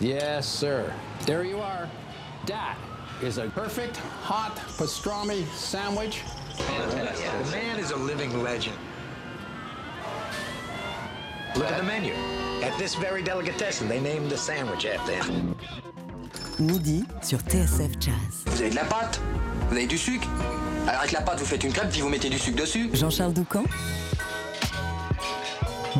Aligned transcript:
Yes, 0.00 0.46
sir. 0.46 0.92
There 1.26 1.42
you 1.44 1.58
are. 1.58 1.88
That 2.46 2.76
is 3.20 3.38
a 3.38 3.48
perfect 3.48 3.96
hot 4.22 4.56
pastrami 4.76 5.44
sandwich. 5.54 6.20
Fantastic. 6.56 7.26
The 7.44 7.50
man 7.50 7.78
is 7.80 7.90
a 7.90 7.96
living 7.96 8.42
legend. 8.42 8.76
Look 11.56 11.66
at 11.66 11.78
the 11.78 11.82
menu. 11.82 12.14
At 12.62 12.78
this 12.78 12.94
very 12.94 13.22
delicatessen, 13.22 13.88
they 13.88 14.00
named 14.00 14.30
the 14.30 14.36
sandwich 14.36 14.86
after 14.86 15.12
him. 15.14 15.56
Midi 16.60 17.04
sur 17.22 17.38
TSF 17.38 17.98
Jazz. 18.00 18.44
Vous 18.46 18.60
avez 18.60 18.70
de 18.70 18.76
la 18.76 18.84
pâte 18.84 19.20
Vous 19.68 19.76
avez 19.76 19.86
du 19.86 19.98
sucre 19.98 20.28
Alors 20.86 21.00
avec 21.00 21.12
la 21.12 21.22
pâte, 21.22 21.40
vous 21.40 21.44
faites 21.46 21.64
une 21.64 21.72
crêpe, 21.72 21.90
puis 21.90 22.00
vous 22.00 22.08
mettez 22.08 22.28
du 22.28 22.38
sucre 22.38 22.60
dessus. 22.60 22.90
Jean-Charles 22.92 23.32
Doucan 23.32 23.64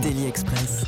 Daily 0.02 0.26
Express. 0.26 0.84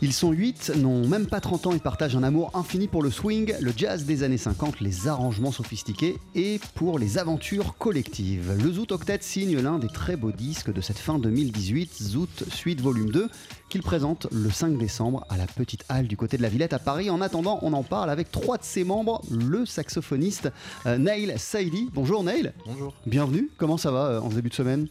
Ils 0.00 0.12
sont 0.12 0.30
8, 0.30 0.74
n'ont 0.76 1.08
même 1.08 1.26
pas 1.26 1.40
30 1.40 1.66
ans 1.66 1.72
et 1.72 1.80
partagent 1.80 2.14
un 2.14 2.22
amour 2.22 2.52
infini 2.54 2.86
pour 2.86 3.02
le 3.02 3.10
swing, 3.10 3.54
le 3.60 3.72
jazz 3.76 4.04
des 4.04 4.22
années 4.22 4.38
50, 4.38 4.80
les 4.80 5.08
arrangements 5.08 5.50
sophistiqués 5.50 6.18
et 6.36 6.60
pour 6.76 7.00
les 7.00 7.18
aventures 7.18 7.76
collectives. 7.78 8.56
Le 8.62 8.72
Zoot 8.72 8.92
Octet 8.92 9.18
signe 9.22 9.58
l'un 9.58 9.80
des 9.80 9.88
très 9.88 10.14
beaux 10.14 10.30
disques 10.30 10.72
de 10.72 10.80
cette 10.80 10.98
fin 10.98 11.18
2018, 11.18 12.00
Zoot 12.00 12.44
Suite 12.48 12.80
Volume 12.80 13.10
2, 13.10 13.28
qu'il 13.70 13.82
présente 13.82 14.28
le 14.30 14.50
5 14.50 14.78
décembre 14.78 15.24
à 15.30 15.36
la 15.36 15.46
Petite 15.46 15.84
Halle 15.88 16.06
du 16.06 16.16
côté 16.16 16.36
de 16.36 16.42
la 16.42 16.48
Villette 16.48 16.74
à 16.74 16.78
Paris. 16.78 17.10
En 17.10 17.20
attendant, 17.20 17.58
on 17.62 17.72
en 17.72 17.82
parle 17.82 18.10
avec 18.10 18.30
trois 18.30 18.56
de 18.56 18.62
ses 18.62 18.84
membres, 18.84 19.20
le 19.32 19.66
saxophoniste 19.66 20.52
euh, 20.86 20.96
Neil 20.96 21.34
Saidi. 21.38 21.90
Bonjour 21.92 22.22
Neil. 22.22 22.52
Bonjour. 22.64 22.94
Bienvenue, 23.04 23.50
comment 23.56 23.76
ça 23.76 23.90
va 23.90 24.06
euh, 24.06 24.20
en 24.20 24.30
ce 24.30 24.36
début 24.36 24.50
de 24.50 24.54
semaine? 24.54 24.86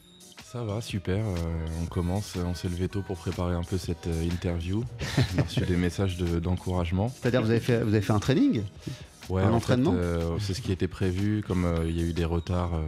Ça 0.52 0.64
va, 0.64 0.80
super. 0.82 1.18
euh, 1.18 1.66
on 1.84 1.86
commence, 1.88 2.38
on 2.38 2.54
s'est 2.56 2.70
levé 2.70 2.88
tôt 2.88 3.02
pour 3.02 3.18
préparer 3.18 3.54
un 3.54 3.64
peu 3.64 3.78
cette 3.78 4.08
euh, 4.08 4.24
interview. 4.24 4.84
On 5.36 5.40
a 5.40 5.44
reçu 5.44 5.60
des 5.62 5.76
messages 5.78 6.16
de- 6.18 6.40
d'encouragement. 6.40 7.10
C'est-à-dire 7.10 7.42
vous 7.42 7.50
avez 7.52 7.60
fait, 7.60 7.82
vous 7.84 7.94
avez 7.94 8.02
fait 8.02 8.14
un 8.14 8.20
training? 8.20 8.62
Ouais, 9.30 9.42
Un 9.42 9.50
en 9.52 9.56
entraînement 9.56 9.94
euh, 9.96 10.38
C'est 10.40 10.54
ce 10.54 10.62
qui 10.62 10.72
était 10.72 10.88
prévu. 10.88 11.44
Comme 11.46 11.66
euh, 11.66 11.86
il 11.88 12.00
y 12.00 12.02
a 12.02 12.06
eu 12.08 12.14
des 12.14 12.24
retards, 12.26 12.76
euh, 12.76 12.82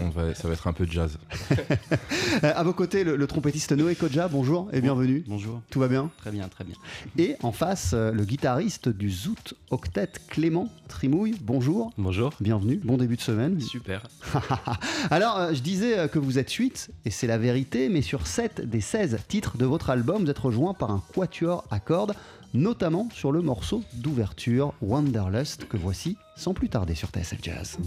on- 0.00 0.06
on 0.06 0.08
va, 0.10 0.34
ça 0.34 0.48
va 0.48 0.54
être 0.54 0.66
un 0.66 0.72
peu 0.72 0.86
de 0.86 0.92
jazz. 0.92 1.18
À 2.42 2.62
vos 2.62 2.72
côtés, 2.72 3.04
le, 3.04 3.16
le 3.16 3.26
trompettiste 3.26 3.72
Noé 3.72 3.94
Kodja, 3.94 4.28
bonjour 4.28 4.68
et 4.72 4.80
bienvenue. 4.80 5.24
Bonjour. 5.26 5.60
Tout 5.70 5.80
va 5.80 5.88
bien 5.88 6.10
Très 6.18 6.30
bien, 6.30 6.48
très 6.48 6.64
bien. 6.64 6.76
Et 7.18 7.36
en 7.42 7.52
face, 7.52 7.90
euh, 7.94 8.12
le 8.12 8.24
guitariste 8.24 8.88
du 8.88 9.10
Zoot 9.10 9.54
Octet, 9.70 10.08
Clément 10.28 10.68
Trimouille. 10.88 11.36
Bonjour, 11.42 11.92
Bonjour. 11.98 12.32
bienvenue, 12.40 12.80
bon 12.82 12.96
début 12.96 13.16
de 13.16 13.20
semaine. 13.20 13.60
Super. 13.60 14.02
Alors, 15.10 15.38
euh, 15.38 15.54
je 15.54 15.60
disais 15.60 16.08
que 16.08 16.18
vous 16.18 16.38
êtes 16.38 16.50
8, 16.50 16.90
et 17.04 17.10
c'est 17.10 17.26
la 17.26 17.38
vérité, 17.38 17.88
mais 17.88 18.02
sur 18.02 18.26
7 18.26 18.62
des 18.68 18.80
16 18.80 19.18
titres 19.28 19.56
de 19.58 19.64
votre 19.66 19.90
album, 19.90 20.24
vous 20.24 20.30
êtes 20.30 20.38
rejoint 20.38 20.74
par 20.74 20.90
un 20.90 21.02
quatuor 21.14 21.64
à 21.70 21.80
cordes, 21.80 22.14
notamment 22.54 23.08
sur 23.12 23.32
le 23.32 23.42
morceau 23.42 23.82
d'ouverture 23.94 24.72
Wanderlust, 24.80 25.66
que 25.68 25.76
voici 25.76 26.16
sans 26.36 26.54
plus 26.54 26.68
tarder 26.68 26.94
sur 26.94 27.08
TSF 27.08 27.38
Jazz. 27.42 27.78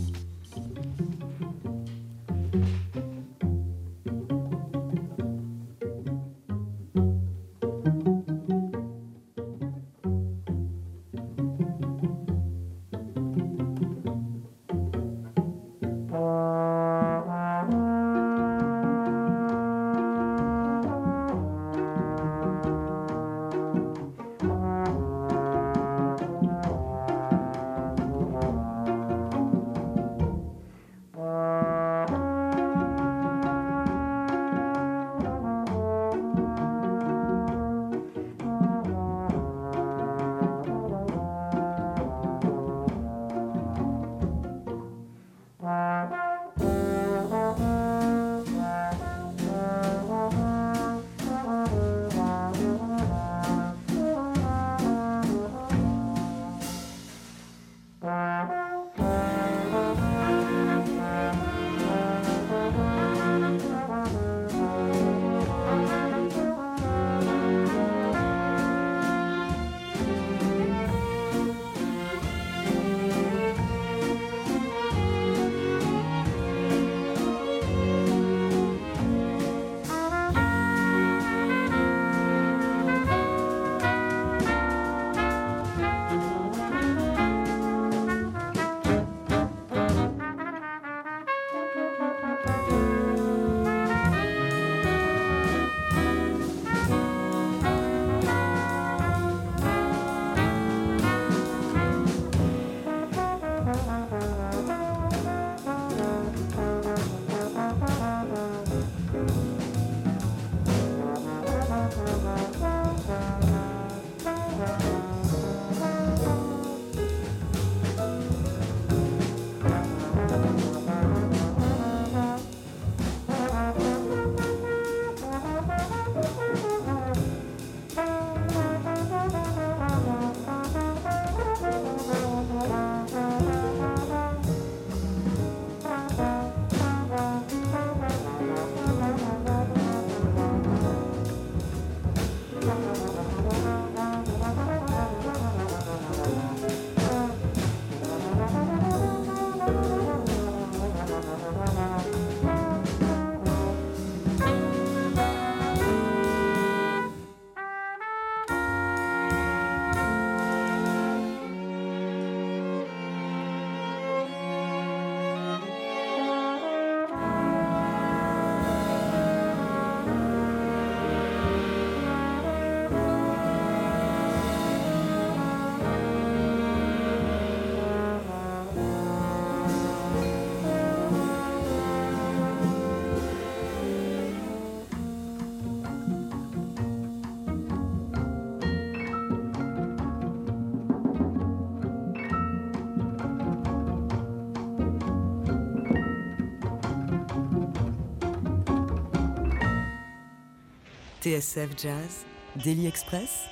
TSF 201.22 201.76
Jazz, 201.78 202.26
Daily 202.56 202.88
Express. 202.88 203.48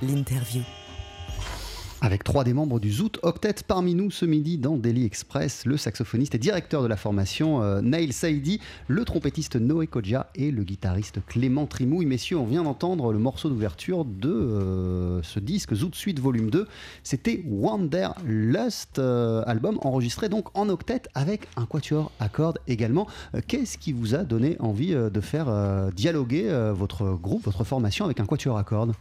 l'interview. 0.00 0.62
Avec 2.04 2.22
trois 2.22 2.44
des 2.44 2.52
membres 2.52 2.80
du 2.80 2.92
Zoot 2.92 3.18
Octet 3.22 3.54
parmi 3.66 3.94
nous 3.94 4.10
ce 4.10 4.26
midi 4.26 4.58
dans 4.58 4.76
Daily 4.76 5.06
Express, 5.06 5.64
le 5.64 5.78
saxophoniste 5.78 6.34
et 6.34 6.38
directeur 6.38 6.82
de 6.82 6.86
la 6.86 6.98
formation 6.98 7.62
euh, 7.62 7.80
Nail 7.80 8.12
Saidi, 8.12 8.60
le 8.88 9.06
trompettiste 9.06 9.56
Noé 9.56 9.86
Kodja 9.86 10.26
et 10.34 10.50
le 10.50 10.64
guitariste 10.64 11.20
Clément 11.26 11.64
Trimouille. 11.64 12.04
Messieurs, 12.04 12.36
on 12.36 12.44
vient 12.44 12.62
d'entendre 12.62 13.10
le 13.10 13.18
morceau 13.18 13.48
d'ouverture 13.48 14.04
de 14.04 14.28
euh, 14.28 15.22
ce 15.22 15.40
disque 15.40 15.72
Zoot 15.72 15.94
Suite 15.94 16.20
Volume 16.20 16.50
2. 16.50 16.68
C'était 17.04 17.42
Wanderlust, 17.48 18.98
euh, 18.98 19.42
album 19.46 19.78
enregistré 19.80 20.28
donc 20.28 20.48
en 20.52 20.68
octet 20.68 21.04
avec 21.14 21.48
un 21.56 21.64
quatuor 21.64 22.12
à 22.20 22.28
cordes 22.28 22.58
également. 22.68 23.06
Euh, 23.34 23.40
Qu'est-ce 23.48 23.78
qui 23.78 23.94
vous 23.94 24.14
a 24.14 24.24
donné 24.24 24.56
envie 24.58 24.92
de 24.92 25.20
faire 25.22 25.46
dialoguer 25.92 26.50
votre 26.74 27.14
groupe, 27.14 27.44
votre 27.44 27.64
formation 27.64 28.04
avec 28.04 28.20
un 28.20 28.26
quatuor 28.26 28.58
à 28.58 28.64
cordes? 28.64 28.92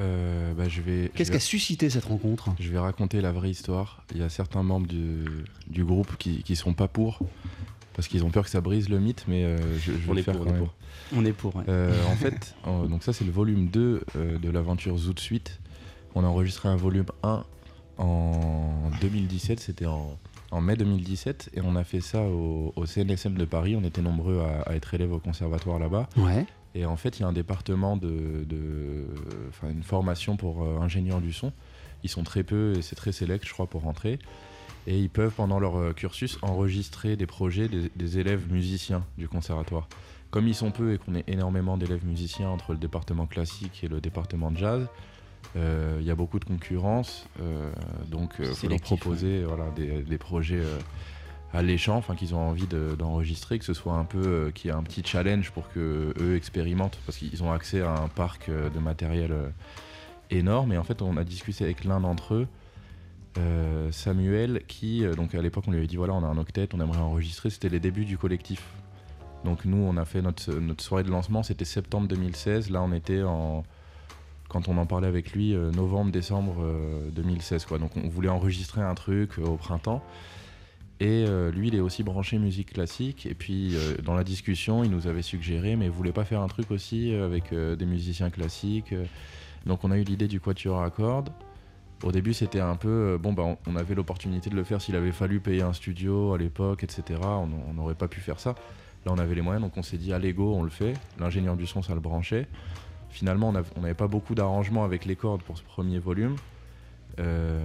Euh, 0.00 0.54
bah, 0.54 0.68
je 0.68 0.80
vais, 0.80 1.10
Qu'est-ce 1.14 1.30
qui 1.30 1.36
a 1.36 1.40
suscité 1.40 1.90
cette 1.90 2.04
rencontre? 2.04 2.50
Je 2.60 2.70
vais 2.70 2.78
raconter 2.78 3.20
la 3.20 3.32
vraie 3.32 3.50
histoire. 3.50 4.04
Il 4.14 4.20
y 4.20 4.22
a 4.22 4.28
certains 4.28 4.62
membres 4.62 4.86
du, 4.86 5.24
du 5.68 5.84
groupe 5.84 6.16
qui, 6.18 6.42
qui 6.44 6.54
sont 6.56 6.72
pas 6.72 6.86
pour, 6.88 7.18
parce 7.94 8.06
qu'ils 8.08 8.24
ont 8.24 8.30
peur 8.30 8.44
que 8.44 8.50
ça 8.50 8.60
brise 8.60 8.88
le 8.88 9.00
mythe, 9.00 9.24
mais 9.26 9.44
euh, 9.44 9.58
je, 9.78 9.92
je 9.92 9.98
vais 9.98 10.10
On 10.10 10.14
le 10.14 10.22
faire 10.22 10.34
pour, 10.36 10.44
quand 10.44 10.50
on 10.50 10.54
est 10.54 10.58
même. 10.58 10.64
pour. 10.64 10.74
On 11.16 11.24
est 11.24 11.32
pour. 11.32 11.56
ouais. 11.56 11.64
Euh, 11.68 11.92
en 12.06 12.16
fait, 12.16 12.54
donc 12.64 13.02
ça 13.02 13.12
c'est 13.12 13.24
le 13.24 13.32
volume 13.32 13.68
2 13.68 14.04
euh, 14.16 14.38
de 14.38 14.50
l'aventure 14.50 14.96
Zoot 14.98 15.18
Suite. 15.18 15.58
On 16.14 16.22
a 16.22 16.26
enregistré 16.28 16.68
un 16.68 16.76
volume 16.76 17.06
1 17.22 17.44
en 17.98 18.90
2017, 19.00 19.58
c'était 19.60 19.86
en, 19.86 20.16
en 20.50 20.60
mai 20.60 20.76
2017, 20.76 21.50
et 21.54 21.60
on 21.62 21.74
a 21.76 21.84
fait 21.84 22.00
ça 22.00 22.22
au, 22.22 22.72
au 22.76 22.86
CNSM 22.86 23.34
de 23.34 23.44
Paris. 23.44 23.74
On 23.76 23.84
était 23.84 24.02
nombreux 24.02 24.40
à, 24.40 24.70
à 24.70 24.74
être 24.74 24.94
élèves 24.94 25.12
au 25.12 25.18
conservatoire 25.18 25.78
là-bas. 25.78 26.08
Ouais. 26.16 26.46
Et 26.78 26.86
en 26.86 26.96
fait, 26.96 27.18
il 27.18 27.22
y 27.22 27.24
a 27.24 27.28
un 27.28 27.32
département 27.32 27.96
de, 27.96 28.46
une 29.68 29.82
formation 29.82 30.36
pour 30.36 30.62
euh, 30.62 30.78
ingénieurs 30.78 31.20
du 31.20 31.32
son. 31.32 31.52
Ils 32.04 32.08
sont 32.08 32.22
très 32.22 32.44
peu 32.44 32.74
et 32.76 32.82
c'est 32.82 32.94
très 32.94 33.10
sélect, 33.10 33.44
je 33.44 33.52
crois, 33.52 33.66
pour 33.66 33.82
rentrer. 33.82 34.20
Et 34.86 34.96
ils 34.96 35.10
peuvent, 35.10 35.32
pendant 35.32 35.58
leur 35.58 35.76
euh, 35.76 35.92
cursus, 35.92 36.38
enregistrer 36.40 37.16
des 37.16 37.26
projets 37.26 37.68
des, 37.68 37.90
des 37.96 38.18
élèves 38.20 38.50
musiciens 38.52 39.04
du 39.18 39.28
conservatoire. 39.28 39.88
Comme 40.30 40.46
ils 40.46 40.54
sont 40.54 40.70
peu 40.70 40.94
et 40.94 40.98
qu'on 40.98 41.16
est 41.16 41.28
énormément 41.28 41.76
d'élèves 41.76 42.06
musiciens 42.06 42.48
entre 42.48 42.72
le 42.72 42.78
département 42.78 43.26
classique 43.26 43.82
et 43.82 43.88
le 43.88 44.00
département 44.00 44.52
de 44.52 44.58
jazz, 44.58 44.86
euh, 45.56 45.98
il 46.00 46.06
y 46.06 46.12
a 46.12 46.14
beaucoup 46.14 46.38
de 46.38 46.44
concurrence. 46.44 47.26
euh, 47.40 47.72
donc, 48.06 48.34
il 48.38 48.46
faut 48.46 48.68
leur 48.68 48.80
proposer 48.80 49.42
voilà, 49.42 49.68
des, 49.70 50.02
des 50.02 50.18
projets 50.18 50.62
alléchants, 51.52 51.96
enfin 51.96 52.14
qu'ils 52.14 52.34
ont 52.34 52.48
envie 52.48 52.66
de- 52.66 52.94
d'enregistrer, 52.98 53.58
que 53.58 53.64
ce 53.64 53.74
soit 53.74 53.94
un 53.94 54.04
peu 54.04 54.22
euh, 54.24 54.50
qu'il 54.50 54.70
y 54.70 54.74
ait 54.74 54.76
un 54.76 54.82
petit 54.82 55.02
challenge 55.04 55.50
pour 55.50 55.70
que 55.70 56.12
eux 56.20 56.36
expérimentent, 56.36 56.98
parce 57.06 57.18
qu'ils 57.18 57.42
ont 57.42 57.52
accès 57.52 57.80
à 57.80 57.92
un 57.92 58.08
parc 58.08 58.48
euh, 58.48 58.70
de 58.70 58.78
matériel 58.78 59.32
euh, 59.32 59.48
énorme. 60.30 60.72
Et 60.72 60.78
en 60.78 60.84
fait, 60.84 61.02
on 61.02 61.16
a 61.16 61.24
discuté 61.24 61.64
avec 61.64 61.84
l'un 61.84 62.00
d'entre 62.00 62.34
eux, 62.34 62.48
euh, 63.38 63.90
Samuel, 63.92 64.62
qui 64.66 65.04
euh, 65.04 65.14
donc 65.14 65.34
à 65.34 65.42
l'époque 65.42 65.64
on 65.68 65.70
lui 65.70 65.78
avait 65.78 65.86
dit 65.86 65.96
voilà, 65.96 66.14
on 66.14 66.24
a 66.24 66.26
un 66.26 66.38
octet, 66.38 66.68
on 66.74 66.80
aimerait 66.80 66.98
enregistrer. 66.98 67.50
C'était 67.50 67.68
les 67.68 67.80
débuts 67.80 68.04
du 68.04 68.18
collectif. 68.18 68.62
Donc 69.44 69.64
nous, 69.64 69.78
on 69.78 69.96
a 69.96 70.04
fait 70.04 70.20
notre, 70.20 70.82
soirée 70.82 71.04
de 71.04 71.10
lancement, 71.10 71.42
c'était 71.42 71.64
septembre 71.64 72.08
2016. 72.08 72.70
Là, 72.70 72.82
on 72.82 72.92
était 72.92 73.22
en 73.22 73.64
quand 74.48 74.68
on 74.68 74.78
en 74.78 74.86
parlait 74.86 75.06
avec 75.06 75.32
lui, 75.32 75.54
euh, 75.54 75.70
novembre, 75.70 76.10
décembre 76.10 76.56
euh, 76.60 77.10
2016. 77.10 77.66
Quoi. 77.66 77.78
Donc 77.78 77.90
on 78.02 78.08
voulait 78.08 78.30
enregistrer 78.30 78.80
un 78.80 78.94
truc 78.94 79.38
euh, 79.38 79.42
au 79.42 79.56
printemps. 79.56 80.02
Et 81.00 81.24
euh, 81.28 81.52
lui, 81.52 81.68
il 81.68 81.76
est 81.76 81.80
aussi 81.80 82.02
branché 82.02 82.38
musique 82.38 82.72
classique. 82.72 83.26
Et 83.26 83.34
puis, 83.34 83.76
euh, 83.76 83.96
dans 84.02 84.14
la 84.14 84.24
discussion, 84.24 84.82
il 84.82 84.90
nous 84.90 85.06
avait 85.06 85.22
suggéré, 85.22 85.76
mais 85.76 85.88
vous 85.88 85.94
voulez 85.94 86.12
pas 86.12 86.24
faire 86.24 86.42
un 86.42 86.48
truc 86.48 86.70
aussi 86.70 87.14
euh, 87.14 87.24
avec 87.24 87.54
des 87.54 87.86
musiciens 87.86 88.30
classiques. 88.30 88.94
Donc, 89.66 89.84
on 89.84 89.90
a 89.90 89.98
eu 89.98 90.02
l'idée 90.02 90.26
du 90.26 90.40
quatuor 90.40 90.82
à 90.82 90.90
cordes. 90.90 91.30
Au 92.02 92.12
début, 92.12 92.34
c'était 92.34 92.60
un 92.60 92.76
peu. 92.76 93.18
bon, 93.20 93.32
bah, 93.32 93.56
on, 93.66 93.76
avait 93.76 93.94
l'opportunité 93.94 94.50
de 94.50 94.56
le 94.56 94.64
faire 94.64 94.80
s'il 94.80 94.96
avait 94.96 95.12
fallu 95.12 95.40
payer 95.40 95.62
un 95.62 95.72
studio 95.72 96.32
à 96.32 96.38
l'époque, 96.38 96.84
etc. 96.84 97.20
On 97.22 97.74
n'aurait 97.74 97.96
pas 97.96 98.08
pu 98.08 98.20
faire 98.20 98.40
ça. 98.40 98.54
Là, 99.04 99.12
on 99.12 99.18
avait 99.18 99.34
les 99.34 99.42
moyens, 99.42 99.62
donc 99.62 99.76
on 99.76 99.82
s'est 99.82 99.98
dit, 99.98 100.12
allez, 100.12 100.32
go, 100.32 100.54
on 100.54 100.62
le 100.62 100.70
fait. 100.70 100.94
L'ingénieur 101.18 101.56
du 101.56 101.66
son, 101.66 101.82
ça 101.82 101.94
le 101.94 102.00
branchait. 102.00 102.46
Finalement, 103.10 103.48
on 103.48 103.54
av- 103.54 103.70
on 103.76 103.80
n'avait 103.80 103.94
pas 103.94 104.06
beaucoup 104.08 104.34
d'arrangements 104.34 104.84
avec 104.84 105.06
les 105.06 105.16
cordes 105.16 105.42
pour 105.42 105.58
ce 105.58 105.62
premier 105.62 105.98
volume. 105.98 106.36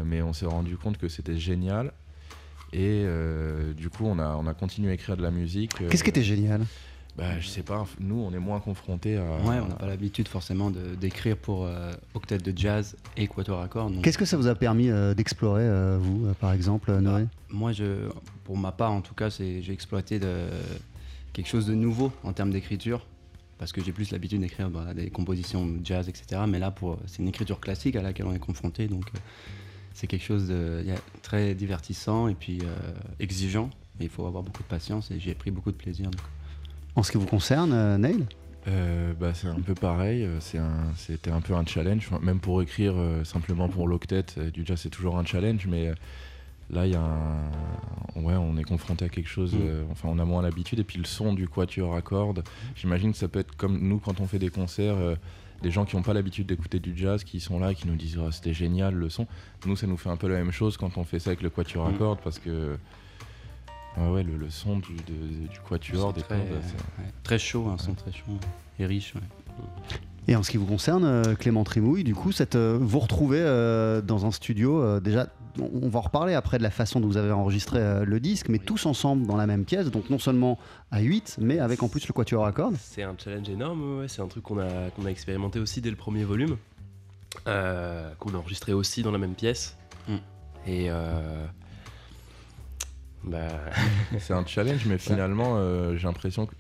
Mais 0.06 0.24
on 0.24 0.34
s'est 0.34 0.48
rendu 0.48 0.78
compte 0.78 0.98
que 0.98 1.08
c'était 1.08 1.38
génial. 1.38 1.94
Et 2.74 3.04
euh, 3.06 3.74
du 3.74 3.90
coup, 3.90 4.06
on 4.06 4.18
a, 4.20 4.36
on 4.36 4.48
a 4.48 4.54
continué 4.54 4.90
à 4.92 4.94
écrire 4.94 5.16
de 5.16 5.22
la 5.22 5.32
musique. 5.32 5.74
euh, 5.82 5.90
Qu'est-ce 5.90 6.04
qui 6.04 6.10
était 6.10 6.24
génial? 6.24 6.62
Bah, 7.16 7.40
Je 7.40 7.48
sais 7.48 7.62
pas, 7.62 7.86
nous, 8.00 8.16
on 8.20 8.34
est 8.34 8.40
moins 8.40 8.60
confrontés 8.60 9.18
à. 9.18 9.22
Ouais, 9.24 9.60
on 9.64 9.68
n'a 9.68 9.76
pas 9.76 9.86
l'habitude 9.86 10.28
forcément 10.28 10.72
de- 10.72 10.96
d'écrire 10.96 11.38
pour 11.38 11.66
euh, 11.66 11.92
octet 12.16 12.40
de 12.40 12.58
jazz 12.58 12.96
et 13.16 13.28
quatuor 13.28 13.62
à 13.62 13.68
cordes. 13.68 13.94
donc- 13.94 14.04
Qu'est-ce 14.04 14.18
que 14.18 14.26
ça 14.26 14.36
vous 14.38 14.48
a 14.48 14.56
permis 14.56 14.90
euh, 14.90 15.14
d'explorer, 15.14 15.62
euh, 15.64 16.00
vous, 16.02 16.26
euh, 16.26 16.34
par 16.34 16.52
exemple, 16.54 16.92
Noé? 16.92 17.26
Moi, 17.52 17.72
je, 17.72 18.10
pour 18.44 18.58
ma 18.58 18.72
part, 18.72 18.92
en 18.92 19.02
tout 19.02 19.14
cas, 19.14 19.30
c'est 19.30 19.62
j'ai 19.62 19.74
exploité 19.74 20.18
de, 20.18 20.48
quelque 21.34 21.48
chose 21.48 21.68
de 21.68 21.76
nouveau 21.76 22.12
en 22.24 22.34
termes 22.34 22.50
d'écriture. 22.52 23.06
Parce 23.60 23.72
que 23.72 23.82
j'ai 23.84 23.92
plus 23.94 24.10
l'habitude 24.12 24.42
d'écrire 24.42 24.70
bah, 24.72 24.94
des 24.96 25.10
compositions 25.12 25.70
jazz, 25.84 26.10
etc. 26.10 26.42
Mais 26.48 26.58
là, 26.58 26.72
pour- 26.72 26.98
c'est 27.06 27.22
une 27.22 27.28
écriture 27.30 27.60
classique 27.60 27.96
à 27.96 28.02
laquelle 28.02 28.26
on 28.26 28.34
est 28.34 28.40
confronté. 28.40 28.88
Donc, 28.88 29.06
euh, 29.16 29.20
c'est 29.94 30.08
quelque 30.08 30.24
chose 30.26 30.48
de 30.48 30.84
très 31.22 31.54
divertissant 31.56 32.28
et 32.28 32.34
puis 32.36 32.60
euh, 32.64 32.92
exigeant. 33.20 33.70
Mais 34.00 34.06
il 34.06 34.10
faut 34.12 34.26
avoir 34.26 34.42
beaucoup 34.44 34.64
de 34.64 34.68
patience 34.68 35.12
et 35.12 35.20
j'y 35.20 35.30
ai 35.30 35.36
pris 35.36 35.52
beaucoup 35.52 35.72
de 35.72 35.78
plaisir. 35.78 36.10
donc. 36.10 36.22
En 36.96 37.04
ce 37.04 37.12
qui 37.12 37.18
vous 37.18 37.26
concerne, 37.28 37.72
euh, 37.74 37.98
Neil? 37.98 38.26
Euh, 38.68 39.14
bah, 39.20 39.34
c'est 39.34 39.48
un 39.48 39.60
peu 39.60 39.74
pareil, 39.76 40.28
c'est 40.40 40.58
un- 40.58 40.94
c'était 40.96 41.32
un 41.32 41.42
peu 41.42 41.54
un 41.54 41.66
challenge, 41.66 42.10
même 42.22 42.40
pour 42.40 42.62
écrire 42.62 42.94
euh, 42.96 43.24
simplement 43.26 43.68
pour 43.68 43.88
l'octet, 43.88 44.24
du 44.54 44.66
jazz 44.66 44.80
c'est 44.82 44.90
toujours 44.90 45.18
un 45.18 45.26
challenge, 45.26 45.68
mais 45.68 45.90
euh, 45.90 45.96
là 46.72 46.88
il 46.88 46.94
y 46.94 46.96
a 46.96 47.02
un... 47.02 48.22
ouais, 48.22 48.36
on 48.36 48.56
est 48.58 48.64
confronté 48.64 49.04
à 49.04 49.10
quelque 49.10 49.28
chose, 49.28 49.54
Mm. 49.54 49.60
euh, 49.62 49.84
enfin 49.92 50.08
on 50.10 50.18
a 50.18 50.24
moins 50.24 50.42
l'habitude, 50.42 50.80
et 50.80 50.86
puis 50.86 50.98
le 50.98 51.04
son 51.06 51.34
du 51.34 51.48
quatuor 51.50 51.94
à 51.94 52.02
cordes, 52.02 52.44
j'imagine 52.76 53.12
que 53.12 53.18
ça 53.18 53.28
peut 53.28 53.40
être 53.40 53.54
comme 53.58 53.80
nous 53.80 54.00
quand 54.00 54.22
on 54.22 54.28
fait 54.28 54.40
des 54.40 54.50
concerts, 54.50 54.96
euh, 54.96 55.16
des 55.64 55.72
gens 55.72 55.86
qui 55.86 55.96
n'ont 55.96 56.04
pas 56.04 56.14
l'habitude 56.14 56.46
d'écouter 56.46 56.80
du 56.80 56.96
jazz, 56.96 57.24
qui 57.24 57.40
sont 57.40 57.58
là 57.60 57.72
et 57.72 57.76
qui 57.76 57.88
nous 57.88 57.96
disent 57.96 58.20
Ah, 58.24 58.32
c'était 58.32 58.54
génial 58.54 58.94
le 58.94 59.10
son, 59.10 59.26
nous 59.66 59.76
ça 59.76 59.88
nous 59.88 59.98
fait 59.98 60.10
un 60.10 60.18
peu 60.18 60.28
la 60.28 60.36
même 60.36 60.52
chose 60.52 60.78
quand 60.78 60.98
on 60.98 61.04
fait 61.04 61.18
ça 61.20 61.32
avec 61.32 61.42
le 61.42 61.50
quatuor 61.50 61.88
à 61.88 61.92
Mm. 61.92 61.98
cordes, 61.98 62.20
parce 62.24 62.38
que 62.38 62.78
ouais, 63.98 64.10
ouais, 64.12 64.24
le, 64.24 64.38
le 64.38 64.50
son 64.50 64.78
du, 64.78 64.94
de- 64.96 65.48
du 65.48 65.60
quatuor, 65.68 66.14
des 66.14 66.22
très, 66.22 66.38
cordes, 66.38 66.50
ouais, 66.52 67.06
très 67.24 67.40
chaud, 67.40 67.68
un 67.70 67.78
son 67.78 67.94
très 67.96 68.12
chaud 68.12 68.38
et 68.78 68.86
riche. 68.86 69.16
ouais. 69.16 69.22
Et 70.28 70.36
en 70.36 70.44
ce 70.44 70.52
qui 70.52 70.58
vous 70.58 70.66
concerne, 70.66 71.04
euh, 71.04 71.36
Clément 71.36 71.64
Trimouille, 71.64 72.04
du 72.06 72.16
coup, 72.16 72.32
cette, 72.32 72.56
euh, 72.56 72.78
vous 72.80 73.00
retrouvez 73.00 73.42
euh, 73.42 74.02
dans 74.02 74.26
un 74.26 74.32
studio, 74.32 74.82
euh, 74.82 75.00
déjà, 75.02 75.28
on, 75.60 75.90
va 75.90 76.00
en 76.00 76.02
reparler 76.02 76.34
après 76.34 76.58
de 76.58 76.64
la 76.64 76.72
façon 76.72 77.00
dont 77.00 77.08
vous 77.08 77.18
avez 77.18 77.32
enregistré 77.32 77.80
euh, 77.80 78.06
le 78.06 78.20
disque, 78.20 78.50
mais 78.50 78.60
tous 78.60 78.86
ensemble 78.86 79.28
dans 79.28 79.36
la 79.36 79.48
même 79.48 79.66
pièce, 79.66 79.92
donc 79.92 80.10
non 80.10 80.20
seulement 80.20 80.58
à 80.92 81.00
8, 81.00 81.38
mais 81.42 81.60
avec 81.60 81.84
en 81.84 81.88
plus 81.88 82.08
le 82.08 82.14
quatuor 82.14 82.46
à 82.46 82.52
cordes. 82.52 82.76
C'est 82.80 83.04
un 83.04 83.16
challenge 83.18 83.50
énorme, 83.50 84.00
ouais, 84.00 84.08
c'est 84.08 84.22
un 84.22 84.28
truc 84.28 84.44
qu'on 84.44 84.60
a, 84.60 84.90
qu'on 84.96 85.06
a 85.06 85.10
expérimenté 85.10 85.60
aussi 85.60 85.82
dès 85.82 85.90
le 85.90 85.96
premier 85.96 86.24
volume, 86.24 86.58
euh, 87.48 88.12
qu'on 88.20 88.34
a 88.34 88.38
enregistré 88.38 88.74
aussi 88.74 89.04
dans 89.04 89.12
la 89.12 89.20
même 89.20 89.36
pièce. 89.36 89.78
Mm. 90.08 90.16
Et 90.66 90.86
euh, 90.90 91.46
bah, 93.24 93.48
C'est 94.20 94.34
un 94.34 94.46
challenge, 94.46 94.86
mais 94.86 94.98
finalement, 94.98 95.56
euh, 95.58 95.96
j'ai 95.98 96.08
l'impression 96.08 96.46
que 96.46 96.54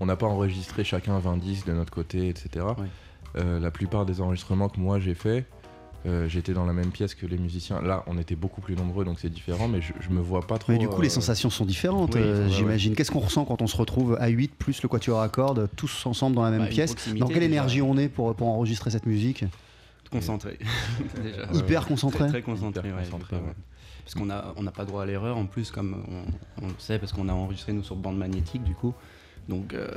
on 0.00 0.06
n'a 0.06 0.16
pas 0.16 0.26
enregistré 0.26 0.82
chacun 0.82 1.18
20 1.18 1.36
disques 1.36 1.66
de 1.66 1.72
notre 1.72 1.92
côté, 1.92 2.28
etc. 2.28 2.66
Ouais. 2.76 2.86
Euh, 3.36 3.60
la 3.60 3.70
plupart 3.70 4.04
des 4.04 4.20
enregistrements 4.20 4.68
que 4.68 4.78
moi 4.78 4.98
j'ai 4.98 5.14
fait, 5.14 5.46
euh, 6.06 6.28
j'étais 6.28 6.52
dans 6.52 6.64
la 6.66 6.72
même 6.72 6.90
pièce 6.90 7.14
que 7.14 7.26
les 7.26 7.38
musiciens. 7.38 7.80
Là, 7.80 8.02
on 8.06 8.18
était 8.18 8.34
beaucoup 8.34 8.60
plus 8.60 8.74
nombreux, 8.74 9.04
donc 9.04 9.18
c'est 9.20 9.28
différent, 9.30 9.68
mais 9.68 9.80
je, 9.80 9.92
je 10.00 10.10
me 10.10 10.20
vois 10.20 10.46
pas 10.46 10.58
trop. 10.58 10.72
Mais 10.72 10.78
du 10.78 10.88
coup, 10.88 11.00
euh, 11.00 11.04
les 11.04 11.08
sensations 11.08 11.48
sont 11.50 11.64
différentes, 11.64 12.14
oui, 12.14 12.20
euh, 12.22 12.46
ouais, 12.46 12.52
j'imagine. 12.52 12.94
Qu'est-ce 12.96 13.10
qu'on 13.10 13.20
ressent 13.20 13.44
quand 13.44 13.62
on 13.62 13.66
se 13.66 13.76
retrouve 13.76 14.16
à 14.20 14.28
8 14.28 14.54
plus 14.54 14.82
le 14.82 14.88
quatuor 14.88 15.20
à 15.20 15.28
cordes, 15.28 15.68
tous 15.76 16.04
ensemble 16.06 16.34
dans 16.36 16.42
la 16.42 16.50
même 16.50 16.62
Bah, 16.62 16.66
pièce? 16.66 16.94
Dans 17.14 17.26
quelle 17.28 17.36
déjà. 17.36 17.46
énergie 17.46 17.82
on 17.82 17.96
est 17.98 18.08
pour, 18.08 18.34
pour 18.34 18.48
enregistrer 18.48 18.90
cette 18.90 19.06
musique? 19.06 19.44
Concentré. 20.10 20.58
Déjà. 21.22 21.46
Hyper 21.54 21.86
concentré 21.86 22.18
Très, 22.18 22.28
très 22.28 22.42
concentré, 22.42 22.80
Hyper 22.88 22.96
ouais, 22.98 23.04
concentré, 23.04 23.36
hyper, 23.36 23.40
ouais. 23.46 23.48
ouais. 23.48 23.56
Parce 24.04 24.14
qu'on 24.14 24.28
a, 24.28 24.52
on 24.56 24.62
n'a 24.62 24.70
pas 24.72 24.84
droit 24.84 25.04
à 25.04 25.06
l'erreur 25.06 25.38
en 25.38 25.46
plus, 25.46 25.70
comme 25.70 26.04
on, 26.60 26.64
on 26.64 26.68
le 26.68 26.74
sait, 26.78 26.98
parce 26.98 27.12
qu'on 27.14 27.28
a 27.30 27.32
enregistré 27.32 27.72
nous 27.72 27.82
sur 27.82 27.96
bande 27.96 28.18
magnétique 28.18 28.62
du 28.64 28.74
coup. 28.74 28.92
Donc, 29.48 29.72
euh, 29.72 29.88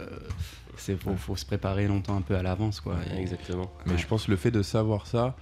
c'est 0.77 0.95
faut, 0.99 1.15
faut 1.17 1.35
se 1.35 1.45
préparer 1.45 1.87
longtemps 1.87 2.15
un 2.15 2.21
peu 2.21 2.35
à 2.35 2.41
l'avance, 2.43 2.79
quoi. 2.79 2.95
Exactement. 3.17 3.69
Mais 3.85 3.91
Ouais. 3.93 3.97
je 3.97 4.07
pense 4.07 4.25
que 4.25 4.31
le 4.31 4.37
fait 4.37 4.51
de 4.51 4.61
savoir 4.61 5.05
ça, 5.05 5.35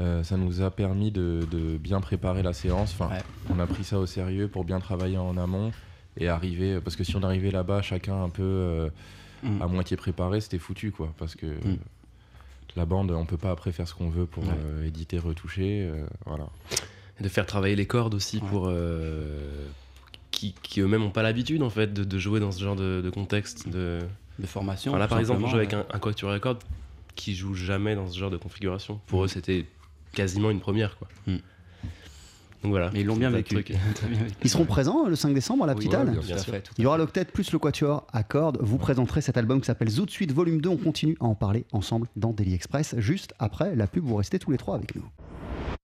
euh, 0.00 0.22
ça 0.24 0.36
nous 0.36 0.62
a 0.62 0.70
permis 0.70 1.10
de, 1.10 1.40
de 1.50 1.76
bien 1.76 2.00
préparer 2.00 2.42
la 2.42 2.52
séance. 2.52 2.92
Enfin, 2.98 3.08
Ouais. 3.14 3.22
on 3.50 3.58
a 3.60 3.66
pris 3.66 3.84
ça 3.84 3.98
au 3.98 4.06
sérieux 4.06 4.48
pour 4.48 4.64
bien 4.64 4.80
travailler 4.80 5.18
en 5.18 5.36
amont 5.36 5.70
et 6.16 6.28
arriver. 6.28 6.80
Parce 6.80 6.96
que 6.96 7.04
si 7.04 7.14
on 7.16 7.22
arrivait 7.22 7.50
là-bas, 7.50 7.82
chacun 7.82 8.22
un 8.24 8.30
peu 8.30 8.42
euh, 8.42 8.88
Mm. 9.42 9.62
à 9.62 9.66
moitié 9.68 9.96
préparé, 9.96 10.40
c'était 10.42 10.58
foutu, 10.58 10.90
quoi. 10.90 11.12
Parce 11.18 11.34
que 11.34 11.46
Mm. 11.46 11.78
la 12.76 12.84
bande, 12.86 13.10
on 13.10 13.24
peut 13.24 13.36
pas 13.38 13.50
après 13.50 13.72
faire 13.72 13.88
ce 13.88 13.94
qu'on 13.94 14.10
veut 14.10 14.26
pour 14.26 14.44
Ouais. 14.44 14.50
euh, 14.64 14.86
éditer, 14.86 15.18
retoucher. 15.18 15.88
euh, 15.90 16.06
voilà. 16.26 16.46
Et 17.18 17.22
de 17.22 17.28
faire 17.28 17.46
travailler 17.46 17.74
les 17.76 17.86
cordes 17.86 18.14
aussi 18.14 18.36
Ouais. 18.38 18.48
pour. 18.48 18.66
euh, 18.68 19.66
qui, 20.30 20.54
qui 20.62 20.80
eux-mêmes 20.80 21.00
n'ont 21.02 21.10
pas 21.10 21.22
l'habitude 21.22 21.62
en 21.62 21.68
fait 21.70 21.92
de, 21.92 22.04
de 22.04 22.18
jouer 22.18 22.38
dans 22.40 22.52
ce 22.52 22.62
genre 22.62 22.76
de, 22.76 23.00
de 23.02 23.10
contexte. 23.10 23.68
De... 23.68 23.98
de 24.38 24.46
formation. 24.46 24.92
Enfin, 24.92 24.98
là 24.98 25.08
par 25.08 25.18
exemple, 25.18 25.42
on 25.44 25.48
joue 25.48 25.56
avec 25.56 25.74
un, 25.74 25.84
un 25.92 25.98
quatuor 25.98 26.30
à 26.32 26.38
cordes 26.38 26.62
qui 27.16 27.34
jouent 27.34 27.54
jamais 27.54 27.94
dans 27.94 28.08
ce 28.08 28.18
genre 28.18 28.30
de 28.30 28.36
configuration. 28.38 29.00
Pour 29.06 29.24
eux, 29.24 29.28
c'était 29.28 29.66
quasiment 30.12 30.50
une 30.50 30.60
première, 30.60 30.96
quoi. 30.98 31.08
Mm. 31.26 31.36
Donc 32.62 32.72
voilà. 32.72 32.90
Mais 32.92 33.00
ils 33.00 33.06
l'ont 33.06 33.16
bien 33.16 33.30
vécu. 33.30 33.64
Ils 34.42 34.50
seront 34.50 34.64
présents 34.64 35.06
le 35.06 35.16
5 35.16 35.34
décembre 35.34 35.64
à 35.64 35.66
la 35.66 35.74
Oui, 35.74 35.78
Petite 35.78 35.94
Halle 35.94 36.20
Il 36.78 36.84
y 36.84 36.86
aura 36.86 36.98
l'octet 36.98 37.24
plus 37.24 37.52
le 37.52 37.58
quatuor 37.58 38.06
à 38.12 38.22
cordes. 38.22 38.58
Vous 38.60 38.78
présenterez 38.78 39.20
cet 39.20 39.36
album 39.36 39.60
qui 39.60 39.66
s'appelle 39.66 39.94
de 39.94 40.10
Suite 40.10 40.32
Volume 40.32 40.60
2. 40.60 40.68
On 40.68 40.76
continue 40.76 41.16
à 41.20 41.24
en 41.24 41.34
parler 41.34 41.64
ensemble 41.72 42.08
dans 42.16 42.32
Daily 42.32 42.54
Express. 42.54 42.94
Juste 42.98 43.34
après 43.38 43.74
la 43.76 43.86
pub, 43.86 44.04
vous 44.04 44.16
restez 44.16 44.38
tous 44.38 44.50
les 44.50 44.58
trois 44.58 44.76
avec 44.76 44.94
nous. 44.94 45.04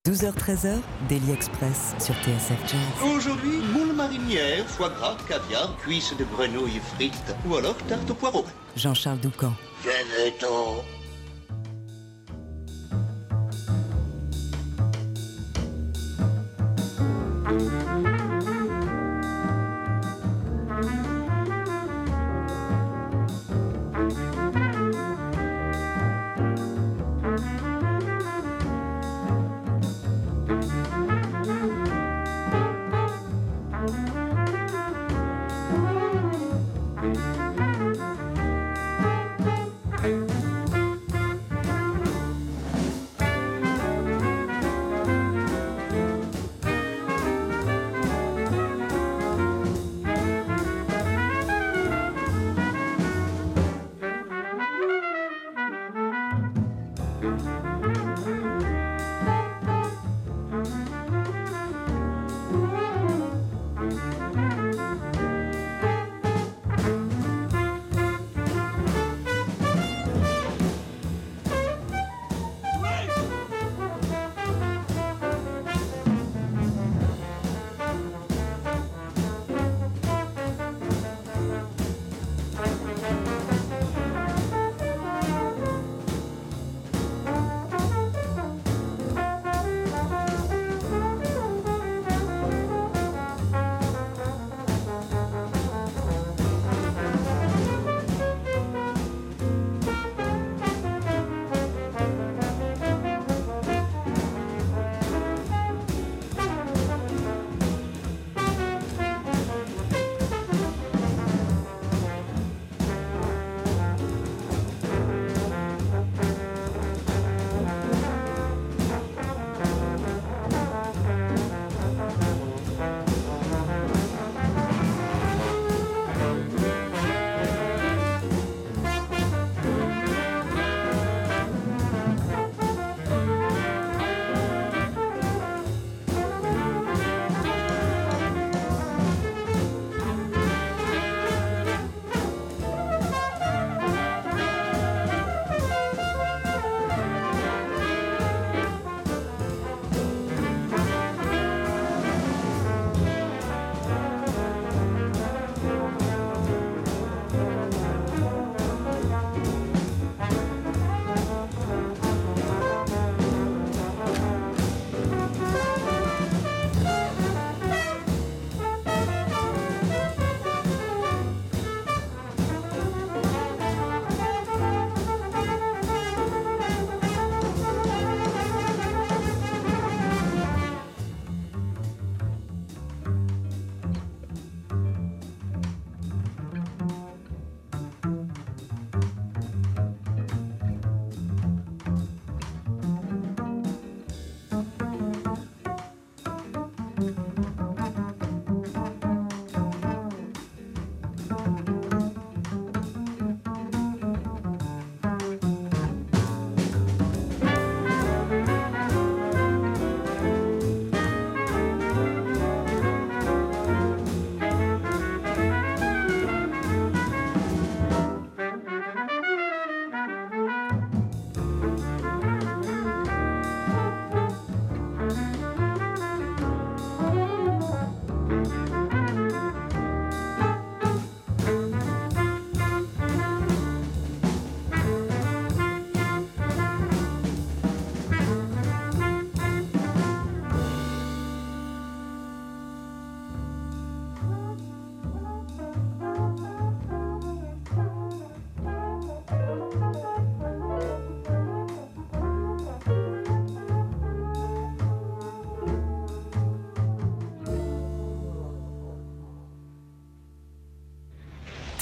12h-13h, 0.06 0.78
Daily 1.08 1.32
Express 1.32 1.96
sur 1.98 2.14
TSF 2.14 2.60
Jazz. 2.68 3.12
Aujourd'hui, 3.16 3.58
moule 3.74 3.92
marinière, 3.92 4.64
foie 4.66 4.90
gras, 4.90 5.16
caviar, 5.26 5.76
cuisses 5.78 6.14
de 6.16 6.24
grenouille 6.24 6.80
frites 6.94 7.34
ou 7.44 7.56
alors 7.56 7.76
tarte 7.88 8.08
au 8.08 8.14
poireau. 8.14 8.44
Jean-Charles 8.76 9.18
Doucan. 9.18 9.52
Venez-t'en. 9.82 10.84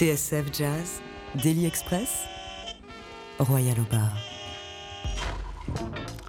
TSF 0.04 0.52
Jazz, 0.52 1.00
Daily 1.42 1.64
Express, 1.64 2.26
Royal 3.38 3.74
au 3.80 3.90
bar. 3.90 4.14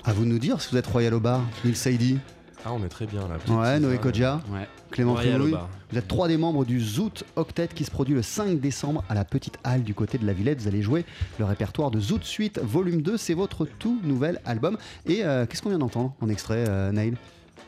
À 0.06 0.14
vous 0.14 0.24
de 0.24 0.30
nous 0.30 0.40
dire 0.40 0.62
si 0.62 0.72
vous 0.72 0.78
êtes 0.78 0.88
Royal 0.88 1.14
au 1.14 1.20
bar, 1.20 1.42
Neil 1.66 1.76
Saidi. 1.76 2.18
Ah, 2.64 2.72
on 2.72 2.82
est 2.86 2.88
très 2.88 3.06
bien 3.06 3.28
là. 3.28 3.36
Ouais, 3.54 3.78
Noé 3.82 3.98
Kodja. 3.98 4.40
Ouais. 4.50 4.66
Clément 4.92 5.16
bar. 5.16 5.68
Vous 5.92 5.98
êtes 5.98 6.08
trois 6.08 6.30
des 6.30 6.38
membres 6.38 6.64
du 6.64 6.80
Zoot 6.80 7.26
Octet 7.36 7.68
qui 7.68 7.84
se 7.84 7.92
produit 7.92 8.16
le 8.16 8.22
5 8.22 8.62
décembre 8.62 9.04
à 9.10 9.14
la 9.14 9.26
Petite 9.26 9.58
Halle 9.66 9.84
du 9.84 9.94
côté 9.94 10.18
de 10.20 10.26
la 10.26 10.32
Villette. 10.32 10.62
Vous 10.62 10.70
allez 10.70 10.82
jouer 10.82 11.04
le 11.38 11.44
répertoire 11.44 11.92
de 11.92 12.00
Zoot 12.00 12.24
Suite 12.24 12.60
Volume 12.64 13.02
2. 13.02 13.18
C'est 13.18 13.34
votre 13.34 13.66
tout 13.66 14.00
nouvel 14.06 14.40
album. 14.46 14.78
Et 15.06 15.26
euh, 15.26 15.46
qu'est-ce 15.46 15.62
qu'on 15.62 15.68
vient 15.68 15.80
d'entendre 15.80 16.16
en 16.22 16.30
extrait, 16.30 16.64
euh, 16.70 16.94
Nail 16.94 17.18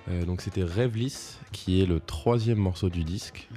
Euh, 0.09 0.23
donc 0.23 0.39
c'était 0.39 0.63
Rêveless 0.63 1.37
qui 1.51 1.81
est 1.81 1.85
le 1.85 1.99
troisième 1.99 2.59
morceau 2.59 2.87
du 2.89 3.03
disque. 3.03 3.49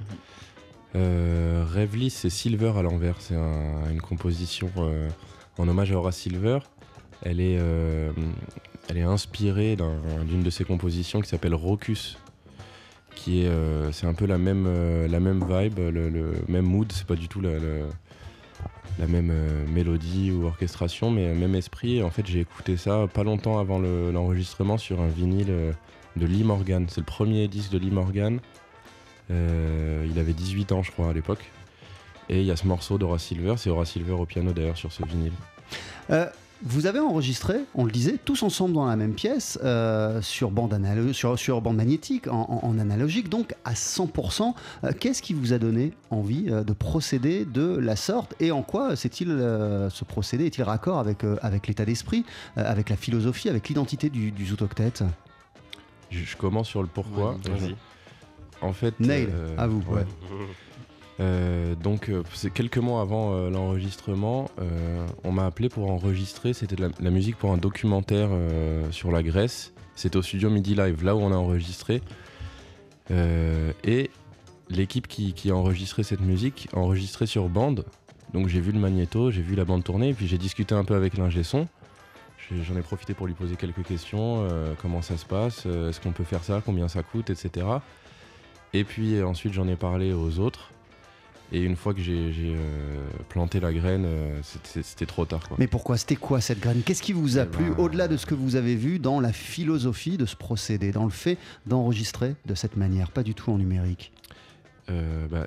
Euh, 0.95 1.63
c'est 2.09 2.29
Silver 2.29 2.73
à 2.77 2.81
l'envers, 2.81 3.15
c'est 3.19 3.35
un- 3.35 3.89
une 3.91 4.01
composition 4.01 4.69
euh, 4.77 5.09
en 5.57 5.67
hommage 5.67 5.91
à 5.91 5.95
Horace 5.95 6.17
Silver. 6.17 6.59
Elle 7.23 7.39
est, 7.39 7.57
euh, 7.59 8.11
elle 8.89 8.97
est 8.97 9.03
inspirée 9.03 9.75
d'un- 9.75 10.23
d'une 10.27 10.43
de 10.43 10.49
ses 10.49 10.63
compositions 10.63 11.21
qui 11.21 11.29
s'appelle 11.29 11.53
Rocus, 11.55 12.17
qui 13.15 13.43
est, 13.43 13.47
euh, 13.47 13.91
c'est 13.91 14.07
un 14.07 14.13
peu 14.13 14.25
la 14.25 14.37
même, 14.37 14.67
la 15.07 15.19
même 15.19 15.45
vibe, 15.47 15.79
le, 15.79 16.09
même 16.47 16.65
mood, 16.65 16.91
c'est 16.91 17.05
pas 17.07 17.15
du 17.15 17.27
tout 17.27 17.41
la, 17.41 17.51
même 19.07 19.33
mélodie 19.73 20.31
ou 20.31 20.45
orchestration, 20.45 21.09
mais 21.11 21.33
même 21.33 21.55
esprit. 21.55 22.03
En 22.03 22.09
fait, 22.09 22.25
j'ai 22.27 22.41
écouté 22.41 22.75
ça 22.77 23.07
pas 23.13 23.23
longtemps 23.23 23.59
avant 23.59 23.79
le- 23.79 24.11
l'enregistrement 24.11 24.77
sur 24.77 25.01
un 25.01 25.07
vinyle. 25.07 25.73
de 26.17 26.25
Lee 26.25 26.43
Morgan. 26.43 26.87
C'est 26.89 26.99
le 26.99 27.05
premier 27.05 27.47
disque 27.47 27.71
de 27.71 27.77
Lee 27.77 27.89
Morgan. 27.89 28.41
Euh, 29.31 30.05
il 30.09 30.19
avait 30.19 30.33
18 30.33 30.71
ans, 30.73 30.83
je 30.83 30.91
crois, 30.91 31.09
à 31.09 31.13
l'époque. 31.13 31.49
Et 32.29 32.39
il 32.41 32.45
y 32.45 32.51
a 32.51 32.55
ce 32.55 32.67
morceau 32.67 32.97
d'Horace 32.97 33.23
Silver. 33.23 33.55
C'est 33.57 33.69
Horace 33.69 33.91
Silver 33.91 34.13
au 34.13 34.25
piano, 34.25 34.51
d'ailleurs, 34.53 34.77
sur 34.77 34.91
ce 34.91 35.03
vinyle. 35.05 35.33
Euh, 36.09 36.25
vous 36.63 36.85
avez 36.85 36.99
enregistré, 36.99 37.55
on 37.73 37.85
le 37.85 37.91
disait, 37.91 38.17
tous 38.23 38.43
ensemble 38.43 38.75
dans 38.75 38.85
la 38.85 38.95
même 38.95 39.13
pièce, 39.13 39.57
euh, 39.63 40.21
sur, 40.21 40.51
bande 40.51 40.79
sur, 41.11 41.37
sur 41.39 41.59
bande 41.59 41.75
magnétique, 41.77 42.27
en, 42.27 42.41
en- 42.63 42.67
en 42.67 42.77
analogique, 42.77 43.29
donc 43.29 43.55
à 43.65 43.73
100%. 43.73 44.53
Euh, 44.83 44.91
Qu'est-ce 44.97 45.23
qui 45.23 45.33
vous 45.33 45.53
a 45.53 45.57
donné 45.57 45.91
envie 46.11 46.45
euh, 46.49 46.63
de 46.63 46.73
procéder 46.73 47.45
de 47.45 47.77
la 47.77 47.95
sorte? 47.95 48.35
Et 48.39 48.51
en 48.51 48.61
quoi 48.61 48.95
c'est-il 48.95 49.31
euh, 49.31 49.89
ce 49.89 50.03
procédé 50.05 50.45
est-il 50.45 50.61
raccord 50.63 50.99
avec, 50.99 51.23
euh, 51.23 51.37
avec 51.41 51.65
l'état 51.67 51.83
d'esprit, 51.85 52.25
euh, 52.59 52.63
avec 52.65 52.89
la 52.89 52.95
philosophie, 52.95 53.49
avec 53.49 53.67
l'identité 53.67 54.09
du, 54.09 54.31
du 54.31 54.45
Zoot 54.45 54.61
Octet 54.61 54.93
Je, 56.11 56.19
je 56.23 56.37
commence 56.37 56.67
sur 56.67 56.81
le 56.83 56.87
pourquoi. 56.87 57.37
Vas-y. 57.43 57.75
En 58.61 58.73
fait. 58.73 58.99
Nail, 58.99 59.27
euh, 59.31 59.55
à 59.57 59.67
vous. 59.67 59.83
ouais. 59.91 60.05
Euh, 61.19 61.75
donc, 61.75 62.09
euh, 62.09 62.23
c'est 62.33 62.51
quelques 62.51 62.77
mois 62.77 63.01
avant 63.01 63.49
l'enregistrement, 63.49 64.49
on 65.23 65.31
m'a 65.31 65.45
appelé 65.45 65.69
pour 65.69 65.89
enregistrer. 65.91 66.53
C'était 66.53 66.75
de 66.75 66.83
la, 66.83 66.89
la 66.99 67.09
musique 67.09 67.37
pour 67.37 67.51
un 67.51 67.57
documentaire 67.57 68.29
sur 68.91 69.11
la 69.11 69.23
Grèce. 69.23 69.73
C'était 69.95 70.17
au 70.17 70.21
studio 70.21 70.49
Midi 70.49 70.75
Live, 70.75 71.03
là 71.03 71.15
où 71.15 71.19
on 71.19 71.31
a 71.31 71.35
enregistré. 71.35 72.01
Et 73.09 74.09
l'équipe 74.69 75.07
qui, 75.07 75.33
qui 75.33 75.51
a 75.51 75.55
enregistré 75.55 76.03
cette 76.03 76.21
musique 76.21 76.69
a 76.73 76.77
enregistré 76.77 77.25
sur 77.25 77.49
bande. 77.49 77.85
Donc, 78.33 78.47
j'ai 78.47 78.61
vu 78.61 78.71
le 78.71 78.79
magnéto, 78.79 79.29
j'ai 79.31 79.41
vu 79.41 79.55
la 79.55 79.65
bande 79.65 79.83
tourner, 79.83 80.09
et 80.09 80.13
puis 80.13 80.27
j'ai 80.27 80.37
discuté 80.37 80.73
un 80.73 80.85
peu 80.85 80.95
avec 80.95 81.17
l'ingé 81.17 81.43
son. 81.43 81.67
J'en 82.63 82.75
ai 82.75 82.81
profité 82.81 83.13
pour 83.13 83.27
lui 83.27 83.33
poser 83.33 83.55
quelques 83.55 83.83
questions. 83.83 84.47
comment 84.81 85.01
ça 85.01 85.17
se 85.17 85.25
passe 85.25 85.65
Est-ce 85.65 85.99
qu'on 86.01 86.11
peut 86.11 86.23
faire 86.23 86.43
ça 86.43 86.61
Combien 86.65 86.87
ça 86.87 87.03
coûte 87.03 87.29
Etc. 87.29 87.65
Et 88.73 88.83
puis 88.83 89.15
euh, 89.15 89.27
ensuite, 89.27 89.53
j'en 89.53 89.67
ai 89.67 89.75
parlé 89.75 90.13
aux 90.13 90.39
autres. 90.39 90.69
Et 91.53 91.61
une 91.63 91.75
fois 91.75 91.93
que 91.93 91.99
j'ai 92.01 92.31
euh, 92.39 92.55
planté 93.27 93.59
la 93.59 93.73
graine, 93.73 94.05
euh, 94.05 94.39
c'était 94.63 95.05
trop 95.05 95.25
tard. 95.25 95.45
Quoi. 95.49 95.57
Mais 95.59 95.67
pourquoi? 95.67 95.97
C'était 95.97 96.15
quoi 96.15 96.39
cette 96.39 96.61
graine? 96.61 96.81
Qu'est-ce 96.85 97.01
qui 97.03 97.11
vous 97.11 97.37
a 97.37 97.43
Eh 97.43 97.45
plu, 97.45 97.65
ben- 97.71 97.75
au-delà 97.77 98.07
de 98.07 98.15
ce 98.15 98.25
que 98.25 98.33
vous 98.35 98.55
avez 98.55 98.75
vu 98.77 98.99
dans 98.99 99.19
la 99.19 99.33
philosophie 99.33 100.15
de 100.15 100.25
ce 100.25 100.37
procédé, 100.37 100.93
dans 100.93 101.03
le 101.03 101.09
fait 101.09 101.37
d'enregistrer 101.65 102.35
de 102.45 102.55
cette 102.55 102.77
manière, 102.77 103.11
pas 103.11 103.23
du 103.23 103.33
tout 103.33 103.51
en 103.51 103.57
numérique? 103.57 104.13
Euh, 104.89 105.27
bah, 105.27 105.45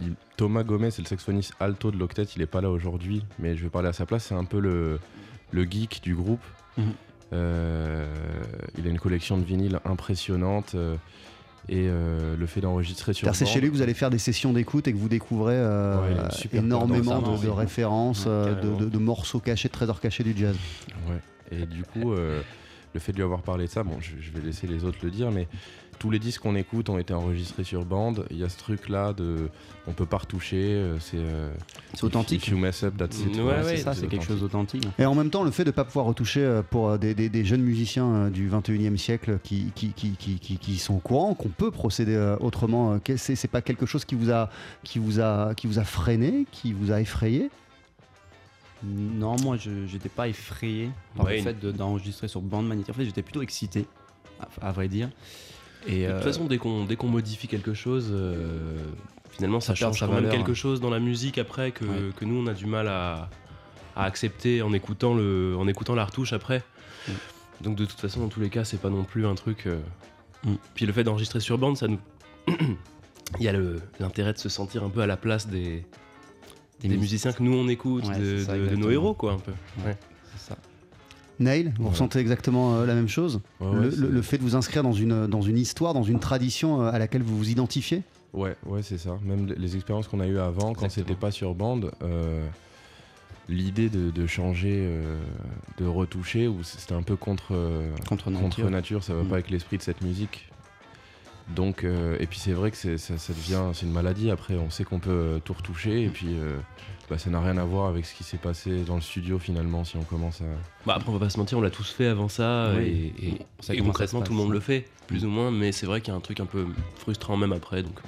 il- 0.00 0.14
Thomas 0.36 0.62
Gomez, 0.62 0.92
c'est 0.92 1.02
le 1.02 1.08
saxophoniste 1.08 1.52
alto 1.58 1.90
de 1.90 1.96
l'octet, 1.96 2.22
il 2.36 2.42
est 2.42 2.46
pas 2.46 2.60
là 2.60 2.70
aujourd'hui, 2.70 3.24
mais 3.40 3.56
je 3.56 3.64
vais 3.64 3.70
parler 3.70 3.88
à 3.88 3.92
sa 3.92 4.06
place. 4.06 4.26
C'est 4.26 4.34
un 4.36 4.44
peu 4.44 4.60
le, 4.60 5.00
le 5.50 5.64
geek 5.64 6.00
du 6.00 6.14
groupe. 6.14 6.44
Euh, 7.32 8.06
il 8.78 8.86
a 8.86 8.90
une 8.90 9.00
collection 9.00 9.36
de 9.36 9.44
vinyles 9.44 9.80
impressionnante. 9.84 10.76
Et 11.68 11.86
euh, 11.88 12.36
le 12.36 12.46
fait 12.46 12.60
d'enregistrer 12.60 13.12
sur. 13.12 13.34
C'est 13.34 13.46
chez 13.46 13.60
lui 13.60 13.68
que 13.68 13.74
vous 13.74 13.82
allez 13.82 13.94
faire 13.94 14.10
des 14.10 14.18
sessions 14.18 14.52
d'écoute 14.52 14.88
et 14.88 14.92
que 14.92 14.98
vous 14.98 15.08
découvrez 15.08 15.54
euh, 15.56 15.96
Ouais, 16.00 16.58
énormément 16.58 17.20
de, 17.20 17.48
références, 17.48 18.24
Ouais, 18.24 18.30
euh, 18.32 18.54
de, 18.78 18.84
de- 18.84 18.88
de 18.90 18.98
morceaux 18.98 19.40
cachés, 19.40 19.68
de 19.68 19.72
trésors 19.72 20.00
cachés 20.00 20.24
du 20.24 20.34
jazz. 20.36 20.56
Ouais. 21.08 21.20
Et 21.60 21.66
du 21.66 21.82
coup, 21.84 22.12
le 22.94 23.00
fait 23.00 23.12
de 23.12 23.16
lui 23.18 23.24
avoir 23.24 23.42
parlé 23.42 23.66
de 23.66 23.70
ça, 23.70 23.82
bon, 23.82 23.98
je, 24.00 24.12
je 24.20 24.30
vais 24.32 24.40
laisser 24.44 24.66
les 24.66 24.84
autres 24.84 24.98
le 25.02 25.10
dire, 25.10 25.30
mais 25.30 25.46
tous 25.98 26.10
les 26.10 26.18
disques 26.20 26.42
qu'on 26.42 26.54
écoute 26.54 26.88
ont 26.90 26.98
été 26.98 27.12
enregistrés 27.12 27.64
sur 27.64 27.84
bande. 27.84 28.24
Il 28.30 28.38
y 28.38 28.44
a 28.44 28.48
ce 28.48 28.56
truc-là 28.56 29.12
de, 29.12 29.48
on 29.88 29.92
peut 29.92 30.06
pas 30.06 30.18
retoucher. 30.18 30.56
euh, 30.74 30.96
C'est 31.00 31.16
euh, 31.18 31.50
C'est 31.94 32.04
authentique. 32.04 32.46
If 32.46 32.52
you 32.52 32.56
mess 32.58 32.84
up, 32.84 32.94
that's 32.96 33.18
it. 33.20 33.34
Ouais, 33.36 33.42
Voilà, 33.42 33.64
ouais, 33.64 33.76
c'est 33.76 33.82
ça, 33.82 33.94
c'est 33.94 34.06
quelque 34.06 34.24
chose 34.24 34.40
d'authentique. 34.40 34.84
Et 34.98 35.04
en 35.04 35.14
même 35.16 35.28
temps, 35.30 35.42
le 35.42 35.50
fait 35.50 35.64
de 35.64 35.70
ne 35.70 35.72
pas 35.74 35.84
pouvoir 35.84 36.06
retoucher 36.06 36.40
euh, 36.44 36.62
pour 36.62 36.88
euh, 36.90 36.98
des, 36.98 37.14
des- 37.14 37.28
des 37.28 37.44
jeunes 37.44 37.62
musiciens 37.62 38.30
du 38.30 38.48
21e 38.48 38.96
siècle 38.96 39.38
qui, 39.42 39.72
qui, 39.74 39.88
qui, 39.92 40.12
qui, 40.12 40.38
qui- 40.38 40.58
qui 40.58 40.76
sont 40.78 40.94
au 40.94 41.00
courant, 41.00 41.34
qu'on 41.34 41.48
peut 41.48 41.72
procéder 41.72 42.16
autrement, 42.40 42.98
c'est 43.16 43.50
pas 43.50 43.60
quelque 43.62 43.84
chose 43.86 44.04
qui 44.04 44.14
vous, 44.14 44.30
a, 44.30 44.50
qui, 44.84 45.00
vous 45.00 45.18
a, 45.20 45.54
qui 45.56 45.66
vous 45.66 45.80
a 45.80 45.84
freiné, 45.84 46.46
qui 46.52 46.72
vous 46.72 46.92
a 46.92 47.00
effrayé? 47.00 47.50
Non, 48.84 49.36
moi, 49.42 49.56
je 49.56 49.86
j'étais 49.86 50.08
pas 50.08 50.28
effrayé 50.28 50.90
par 51.16 51.26
Ouais, 51.26 51.38
le 51.38 51.42
fait 51.42 51.58
de- 51.58 51.72
d'enregistrer 51.72 52.28
sur 52.28 52.40
bande 52.40 52.68
magnétique. 52.68 52.90
En 52.94 52.98
fait, 52.98 53.04
j'étais 53.04 53.22
plutôt 53.22 53.42
excité, 53.42 53.86
à, 54.40 54.68
à 54.68 54.72
vrai 54.72 54.88
dire. 54.88 55.10
Et 55.86 56.02
De 56.06 56.10
euh, 56.10 56.14
toute 56.16 56.24
façon, 56.24 56.44
dès 56.46 56.58
qu'on 56.58 56.84
dès 56.84 56.96
qu'on 56.96 57.08
modifie 57.08 57.48
quelque 57.48 57.74
chose, 57.74 58.08
euh, 58.12 58.76
finalement, 59.30 59.60
ça, 59.60 59.68
Ça 59.74 59.86
change 59.86 60.00
quand 60.00 60.08
même 60.12 60.28
quelque 60.30 60.52
hein. 60.52 60.54
chose 60.54 60.80
dans 60.80 60.90
la 60.90 61.00
musique 61.00 61.38
après 61.38 61.72
que, 61.72 61.84
Ouais. 61.84 62.12
que 62.16 62.24
nous 62.24 62.36
on 62.36 62.46
a 62.46 62.54
du 62.54 62.66
mal 62.66 62.88
à, 62.88 63.30
à 63.96 64.04
accepter 64.04 64.62
en 64.62 64.72
écoutant 64.72 65.14
le 65.14 65.56
en 65.58 65.66
écoutant 65.66 65.94
la 65.94 66.04
retouche 66.04 66.32
après. 66.32 66.62
Mm. 67.08 67.12
Donc 67.62 67.76
de 67.76 67.84
toute 67.84 67.98
façon, 68.00 68.20
dans 68.20 68.28
tous 68.28 68.40
les 68.40 68.50
cas, 68.50 68.64
c'est 68.64 68.80
pas 68.80 68.90
non 68.90 69.02
plus 69.04 69.26
un 69.26 69.34
truc. 69.34 69.66
euh, 69.66 69.78
Mm. 70.44 70.54
Puis 70.74 70.86
le 70.86 70.92
fait 70.92 71.02
d'enregistrer 71.02 71.40
sur 71.40 71.58
bande, 71.58 71.76
ça 71.76 71.88
nous 71.88 71.98
il 72.46 73.42
y 73.44 73.48
a 73.48 73.52
le- 73.52 73.80
l'intérêt 73.98 74.32
de 74.32 74.38
se 74.38 74.48
sentir 74.48 74.84
un 74.84 74.88
peu 74.88 75.00
à 75.00 75.06
la 75.08 75.16
place 75.16 75.48
des, 75.48 75.84
des, 76.80 76.88
mus- 76.88 76.98
musiciens 76.98 77.32
que 77.32 77.42
nous 77.42 77.54
on 77.56 77.68
écoute, 77.68 78.06
Ouais, 78.06 78.18
de, 78.18 78.38
c'est 78.38 78.44
ça, 78.44 78.56
de- 78.56 78.66
de 78.68 78.76
nos 78.76 78.90
héros 78.90 79.14
quoi 79.14 79.32
un 79.32 79.38
peu. 79.38 79.52
Ouais, 79.84 79.96
c'est 80.36 80.50
ça. 80.50 80.56
Nail, 81.40 81.72
vous 81.78 81.84
Ouais. 81.84 81.90
ressentez 81.90 82.18
exactement 82.18 82.74
euh, 82.76 82.86
la 82.86 82.94
même 82.94 83.08
chose 83.08 83.40
Ouais, 83.60 83.66
le, 83.66 83.70
ouais, 83.78 83.84
le- 83.84 83.90
c'est- 83.92 84.00
le 84.08 84.22
fait 84.22 84.38
de 84.38 84.42
vous 84.42 84.56
inscrire 84.56 84.82
dans 84.82 84.92
une, 84.92 85.26
dans 85.26 85.42
une 85.42 85.58
histoire, 85.58 85.94
dans 85.94 86.02
une 86.02 86.18
tradition 86.20 86.82
euh, 86.82 86.90
à 86.90 86.98
laquelle 86.98 87.22
vous 87.22 87.36
vous 87.38 87.50
identifiez? 87.50 88.02
Ouais, 88.32 88.56
ouais, 88.66 88.82
c'est 88.82 88.98
ça. 88.98 89.18
Même 89.24 89.46
les- 89.46 89.54
les 89.54 89.76
expériences 89.76 90.06
qu'on 90.08 90.20
a 90.20 90.26
eues 90.26 90.38
avant, 90.38 90.72
quand 90.74 90.90
c'était 90.90 91.14
pas 91.14 91.30
sur 91.30 91.54
bande, 91.54 91.92
euh, 92.02 92.46
l'idée 93.48 93.88
de, 93.88 94.10
de 94.10 94.26
changer, 94.26 94.74
euh, 94.78 95.18
de 95.78 95.86
retoucher, 95.86 96.48
ou 96.48 96.62
c'était 96.62 96.92
un 96.94 97.02
peu 97.02 97.16
contre, 97.16 97.52
euh, 97.52 97.90
Contre 98.08 98.30
nature. 98.30 98.42
contre 98.48 98.70
nature, 98.70 99.02
ça 99.04 99.14
va 99.14 99.22
Mm. 99.22 99.28
pas 99.28 99.34
avec 99.36 99.50
l'esprit 99.50 99.78
de 99.78 99.82
cette 99.82 100.02
musique. 100.02 100.48
Donc, 101.54 101.82
euh, 101.84 102.16
et 102.20 102.26
puis 102.26 102.38
c'est 102.38 102.52
vrai 102.52 102.70
que 102.70 102.76
c'est- 102.76 102.98
ça, 102.98 103.16
ça 103.18 103.32
devient, 103.32 103.62
c'est 103.72 103.86
une 103.86 103.92
maladie. 103.92 104.30
Après, 104.30 104.54
on 104.56 104.70
sait 104.70 104.84
qu'on 104.84 104.98
peut 104.98 105.10
euh, 105.10 105.38
tout 105.38 105.54
retoucher, 105.54 106.04
et 106.04 106.08
puis 106.10 106.28
euh, 106.38 106.58
bah, 107.08 107.16
ça 107.18 107.30
n'a 107.30 107.40
rien 107.40 107.56
à 107.56 107.64
voir 107.64 107.88
avec 107.88 108.04
ce 108.04 108.14
qui 108.14 108.22
s'est 108.22 108.36
passé 108.36 108.82
dans 108.86 108.96
le 108.96 109.00
studio 109.00 109.38
finalement. 109.38 109.82
Si 109.84 109.96
on 109.96 110.02
commence 110.02 110.42
à, 110.42 110.44
Bah 110.86 110.94
après, 110.96 111.08
on 111.08 111.12
va 111.14 111.18
pas 111.20 111.30
se 111.30 111.38
mentir, 111.38 111.56
on 111.58 111.62
l'a 111.62 111.70
tous 111.70 111.90
fait 111.90 112.06
avant 112.06 112.28
ça, 112.28 112.72
Oui. 112.76 113.12
et, 113.70 113.80
concrètement, 113.82 114.20
tout 114.20 114.32
le 114.32 114.38
monde 114.38 114.52
le 114.52 114.60
fait, 114.60 114.84
plus 115.06 115.24
ou 115.24 115.28
moins, 115.28 115.50
mais 115.50 115.72
c'est 115.72 115.86
vrai 115.86 116.00
qu'il 116.02 116.12
y 116.12 116.14
a 116.14 116.18
un 116.18 116.20
truc 116.20 116.40
un 116.40 116.46
peu 116.46 116.66
frustrant 116.96 117.36
même 117.38 117.52
après. 117.52 117.82
Donc, 117.82 117.98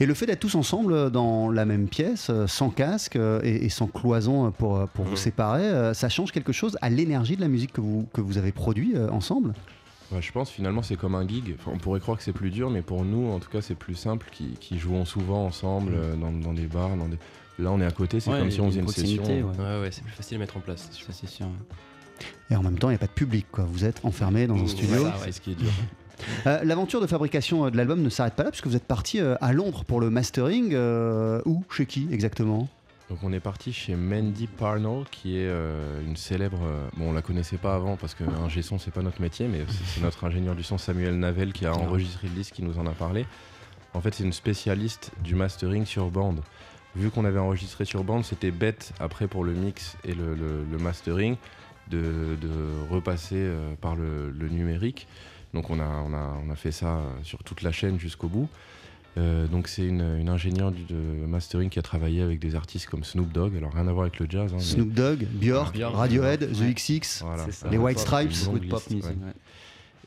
Et 0.00 0.06
le 0.06 0.14
fait 0.14 0.26
d'être 0.26 0.40
tous 0.40 0.54
ensemble 0.56 1.12
dans 1.12 1.48
la 1.50 1.64
même 1.64 1.86
pièce, 1.86 2.30
sans 2.46 2.70
casque 2.70 3.14
et, 3.44 3.64
et 3.66 3.68
sans 3.68 3.86
cloison 3.86 4.50
pour, 4.50 4.84
vous 4.96 5.10
Mhm. 5.10 5.16
séparer, 5.16 5.94
ça 5.94 6.08
change 6.08 6.32
quelque 6.32 6.52
chose 6.52 6.76
à 6.82 6.90
l'énergie 6.90 7.36
de 7.36 7.40
la 7.42 7.48
musique 7.48 7.72
que 7.74 7.80
vous, 7.80 8.08
que 8.12 8.20
vous 8.20 8.36
avez 8.36 8.50
produit 8.52 8.92
euh, 8.96 9.08
ensemble? 9.10 9.52
Ouais, 10.12 10.22
je 10.22 10.30
pense 10.32 10.50
finalement 10.50 10.82
c'est 10.82 10.96
comme 10.96 11.14
un 11.16 11.26
gig. 11.26 11.56
Enfin, 11.58 11.72
on 11.74 11.78
pourrait 11.78 12.00
croire 12.00 12.16
que 12.16 12.22
c'est 12.22 12.32
plus 12.32 12.50
dur, 12.50 12.70
mais 12.70 12.82
pour 12.82 13.04
nous 13.04 13.30
en 13.32 13.38
tout 13.40 13.50
cas 13.50 13.60
c'est 13.60 13.74
plus 13.74 13.94
simple 13.96 14.28
qui, 14.30 14.50
qui 14.60 14.78
jouons 14.78 15.04
souvent 15.04 15.44
ensemble 15.46 15.92
Mm. 15.92 15.96
euh, 15.96 16.16
dans, 16.16 16.32
dans 16.32 16.52
des 16.52 16.66
bars. 16.66 16.96
Dans 16.96 17.08
des... 17.08 17.18
Là 17.58 17.72
on 17.72 17.80
est 17.80 17.86
à 17.86 17.90
côté, 17.90 18.20
c'est 18.20 18.30
Ouais, 18.30 18.38
comme 18.38 18.50
si 18.50 18.60
on 18.60 18.68
faisait 18.68 18.80
une 18.80 18.88
session. 18.88 19.24
ouais. 19.24 19.42
ouais, 19.42 19.80
ouais, 19.80 19.88
c'est 19.90 20.02
plus 20.04 20.12
facile 20.12 20.36
à 20.36 20.40
mettre 20.40 20.56
en 20.56 20.60
place. 20.60 20.88
c'est 20.90 20.96
sûr. 20.96 21.06
Ça, 21.06 21.12
c'est 21.12 21.28
sûr. 21.28 21.46
Et 22.50 22.56
en 22.56 22.62
même 22.62 22.78
temps, 22.78 22.88
il 22.88 22.92
n'y 22.92 22.96
a 22.96 23.00
pas 23.00 23.06
de 23.08 23.12
public, 23.12 23.46
quoi. 23.50 23.64
Vous 23.68 23.84
êtes 23.84 24.04
enfermé 24.04 24.46
dans 24.46 24.54
un 24.56 24.66
studio. 24.68 25.02
ça, 25.02 25.14
C'est 25.24 25.32
ce 25.32 25.40
qui 25.40 25.52
est 25.52 25.56
dur. 25.56 25.70
Euh, 26.46 26.64
L'aventure 26.64 27.02
de 27.02 27.06
fabrication 27.06 27.66
euh, 27.66 27.70
de 27.70 27.76
l'album 27.76 28.00
ne 28.00 28.08
s'arrête 28.08 28.32
pas 28.32 28.42
là, 28.44 28.50
puisque 28.50 28.66
vous 28.66 28.74
êtes 28.74 28.86
parti 28.86 29.20
euh, 29.20 29.34
à 29.42 29.52
Londres 29.52 29.84
pour 29.84 30.00
le 30.00 30.08
mastering. 30.08 30.70
euh, 30.72 31.42
où? 31.44 31.62
Chez 31.70 31.84
qui 31.84 32.08
exactement? 32.10 32.68
Donc 33.08 33.18
on 33.22 33.32
est 33.32 33.40
parti 33.40 33.72
chez 33.72 33.94
Mandy 33.94 34.48
Parnell 34.48 35.04
qui 35.12 35.36
est 35.38 35.46
euh, 35.46 36.02
une 36.04 36.16
célèbre. 36.16 36.58
euh, 36.64 36.88
bon 36.96 37.10
on 37.10 37.12
la 37.12 37.22
connaissait 37.22 37.56
pas 37.56 37.74
avant 37.76 37.96
parce 37.96 38.14
qu'un 38.14 38.26
son 38.62 38.78
c'est 38.78 38.90
pas 38.90 39.02
notre 39.02 39.20
métier, 39.20 39.46
mais 39.46 39.64
c'est 39.94 40.00
notre 40.00 40.24
ingénieur 40.24 40.56
du 40.56 40.64
son 40.64 40.76
Samuel 40.76 41.16
Navel 41.18 41.52
qui 41.52 41.66
a 41.66 41.72
enregistré 41.72 42.26
le 42.26 42.34
disque 42.34 42.54
qui 42.54 42.62
nous 42.64 42.78
en 42.78 42.86
a 42.86 42.90
parlé. 42.92 43.24
En 43.94 44.00
fait 44.00 44.12
c'est 44.14 44.24
une 44.24 44.32
spécialiste 44.32 45.12
du 45.22 45.36
mastering 45.36 45.84
sur 45.86 46.10
bande. 46.10 46.40
Vu 46.96 47.10
qu'on 47.10 47.24
avait 47.24 47.38
enregistré 47.38 47.84
sur 47.84 48.02
bande, 48.02 48.24
c'était 48.24 48.50
bête 48.50 48.92
après 48.98 49.28
pour 49.28 49.44
le 49.44 49.52
mix 49.52 49.96
et 50.04 50.12
le, 50.14 50.34
le- 50.34 50.64
le 50.68 50.78
mastering 50.78 51.36
de, 51.88 52.36
de 52.40 52.48
repasser 52.90 53.36
euh, 53.36 53.74
par 53.80 53.94
le, 53.94 54.30
le 54.30 54.48
numérique. 54.48 55.06
Donc 55.54 55.70
on 55.70 55.78
a, 55.78 55.84
on, 55.86 56.12
a, 56.12 56.36
on 56.44 56.50
a 56.50 56.56
fait 56.56 56.72
ça 56.72 56.96
euh, 56.96 57.02
sur 57.22 57.38
toute 57.44 57.62
la 57.62 57.70
chaîne 57.70 58.00
jusqu'au 58.00 58.26
bout. 58.28 58.48
Euh, 59.18 59.46
donc 59.46 59.66
c'est 59.68 59.86
une, 59.86 60.02
une 60.20 60.28
ingénieure 60.28 60.72
du- 60.72 60.84
de 60.84 60.94
mastering 61.26 61.70
qui 61.70 61.78
a 61.78 61.82
travaillé 61.82 62.20
avec 62.20 62.38
des 62.38 62.54
artistes 62.54 62.86
comme 62.86 63.02
Snoop 63.02 63.32
Dogg, 63.32 63.56
alors 63.56 63.72
rien 63.72 63.88
à 63.88 63.92
voir 63.92 64.02
avec 64.04 64.18
le 64.18 64.26
jazz. 64.28 64.52
hein, 64.52 64.56
mais- 64.58 64.62
Snoop 64.62 64.92
Dogg, 64.92 65.26
Björk, 65.40 65.74
Björk, 65.74 65.94
Radiohead, 65.96 66.42
ouais. 66.42 66.48
The 66.48 66.74
XX. 66.74 67.22
Voilà. 67.22 67.44
C'est 67.46 67.52
ça. 67.52 67.70
Les 67.70 67.78
White 67.78 67.98
Stripes. 67.98 68.32
pop 68.68 68.82
music. 68.90 69.04
ouais. 69.04 69.32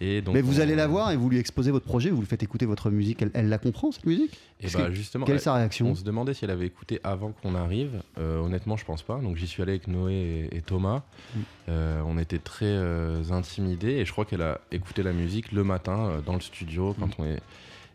Et 0.02 0.22
donc, 0.22 0.34
Mais 0.34 0.42
vous 0.42 0.60
on- 0.60 0.62
allez 0.62 0.76
la 0.76 0.88
voir 0.88 1.12
et 1.12 1.18
vous 1.18 1.30
lui 1.30 1.40
exposez 1.40 1.72
votre 1.72 1.86
projet, 1.86 2.10
vous 2.10 2.22
lui 2.22 2.28
faites 2.28 2.42
écouter 2.42 2.66
votre 2.66 2.90
musique. 2.90 3.22
Elle, 3.22 3.32
elle 3.34 3.50
la 3.50 3.58
comprend 3.58 3.92
cette 3.92 4.06
musique 4.06 4.32
Et 4.60 4.64
Qu'est-ce 4.64 4.78
bah 4.78 4.86
que- 4.88 4.94
justement, 4.94 5.26
Quelle 5.26 5.36
est 5.36 5.40
sa 5.40 5.54
réaction 5.56 5.88
on 5.88 5.96
se 5.96 6.06
demandait 6.06 6.34
si 6.34 6.46
elle 6.46 6.52
avait 6.52 6.68
écouté 6.68 7.02
avant 7.04 7.32
qu'on 7.34 7.54
arrive. 7.54 8.02
Euh, 8.18 8.40
honnêtement, 8.40 8.78
je 8.78 8.86
pense 8.86 9.02
pas. 9.04 9.20
Donc 9.20 9.36
j'y 9.36 9.46
suis 9.46 9.62
allé 9.62 9.74
avec 9.74 9.90
Noé 9.90 10.14
et, 10.54 10.58
et 10.58 10.62
Thomas. 10.62 11.02
Mm. 11.36 11.40
Euh, 11.68 12.02
on 12.06 12.18
était 12.18 12.38
très 12.40 12.66
euh, 12.68 13.24
intimidés 13.32 13.92
et 13.98 14.06
je 14.06 14.12
crois 14.14 14.24
qu'elle 14.24 14.42
a 14.42 14.62
écouté 14.72 15.04
la 15.04 15.12
musique 15.12 15.52
le 15.52 15.66
matin 15.66 15.98
euh, 16.12 16.22
dans 16.22 16.36
le 16.36 16.40
studio 16.42 16.96
quand 16.98 17.08
Mm. 17.08 17.22
on 17.22 17.26
est. 17.26 17.42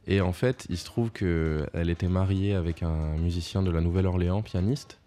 Et 0.06 0.20
en 0.20 0.32
fait, 0.32 0.66
il 0.68 0.76
se 0.76 0.84
trouve 0.84 1.10
que 1.10 1.66
elle 1.72 1.88
était 1.90 2.08
mariée 2.08 2.54
avec 2.54 2.82
un 2.82 3.16
musicien 3.16 3.62
de 3.62 3.70
la 3.70 3.80
Nouvelle-Orléans, 3.80 4.42
pianiste. 4.42 4.98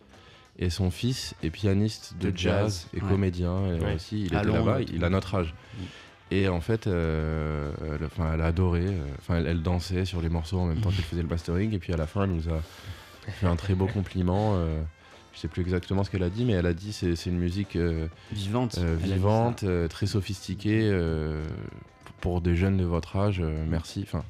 Et 0.59 0.71
son 0.71 0.89
fils 0.89 1.35
est 1.43 1.51
pianiste 1.51 2.15
de, 2.19 2.31
De 2.31 2.37
jazz, 2.37 2.87
jazz, 2.87 2.87
et 2.95 3.01
ouais. 3.03 3.09
comédien. 3.09 3.75
Et 3.75 3.79
Ouais. 3.79 3.93
aussi, 3.95 4.25
il 4.25 4.35
À 4.35 4.41
était 4.41 4.51
là-bas. 4.51 4.79
Il 4.81 5.03
a 5.03 5.09
notre 5.09 5.35
âge. 5.35 5.53
Mm. 5.77 5.83
Et 6.31 6.47
en 6.49 6.59
fait, 6.61 6.87
euh, 6.87 7.71
elle, 7.99 8.05
enfin, 8.05 8.31
elle 8.33 8.41
a 8.41 8.47
adoré. 8.47 8.81
euh, 8.85 9.03
Enfin, 9.19 9.35
elle, 9.37 9.45
elle 9.47 9.61
dansait 9.61 10.03
sur 10.05 10.19
les 10.21 10.29
morceaux 10.29 10.57
en 10.59 10.65
même 10.65 10.81
temps 10.81 10.89
qu'elle 10.89 11.05
faisait 11.05 11.21
le 11.21 11.27
mastering. 11.27 11.73
Et 11.75 11.79
puis 11.79 11.93
à 11.93 11.97
la 11.97 12.07
fin, 12.07 12.23
elle 12.23 12.31
nous 12.31 12.49
a 12.49 12.59
fait 13.31 13.45
un 13.45 13.55
très 13.55 13.75
beau 13.75 13.85
compliment. 13.85 14.53
euh, 14.55 14.81
je 15.35 15.39
sais 15.41 15.47
plus 15.47 15.61
exactement 15.61 16.03
ce 16.03 16.09
qu'elle 16.09 16.23
a 16.23 16.31
dit, 16.31 16.43
mais 16.43 16.53
elle 16.53 16.65
a 16.65 16.73
dit 16.73 16.91
c'est 16.91 17.15
c'est 17.15 17.29
une 17.29 17.37
musique 17.37 17.75
euh, 17.75 18.07
Vivante. 18.31 18.79
vivante, 18.79 19.63
très 19.89 20.07
sophistiquée 20.07 20.91
pour 22.21 22.41
des 22.41 22.55
jeunes 22.55 22.77
de 22.77 22.83
votre 22.85 23.15
âge. 23.17 23.41
merci. 23.69 24.01
Enfin. 24.01 24.23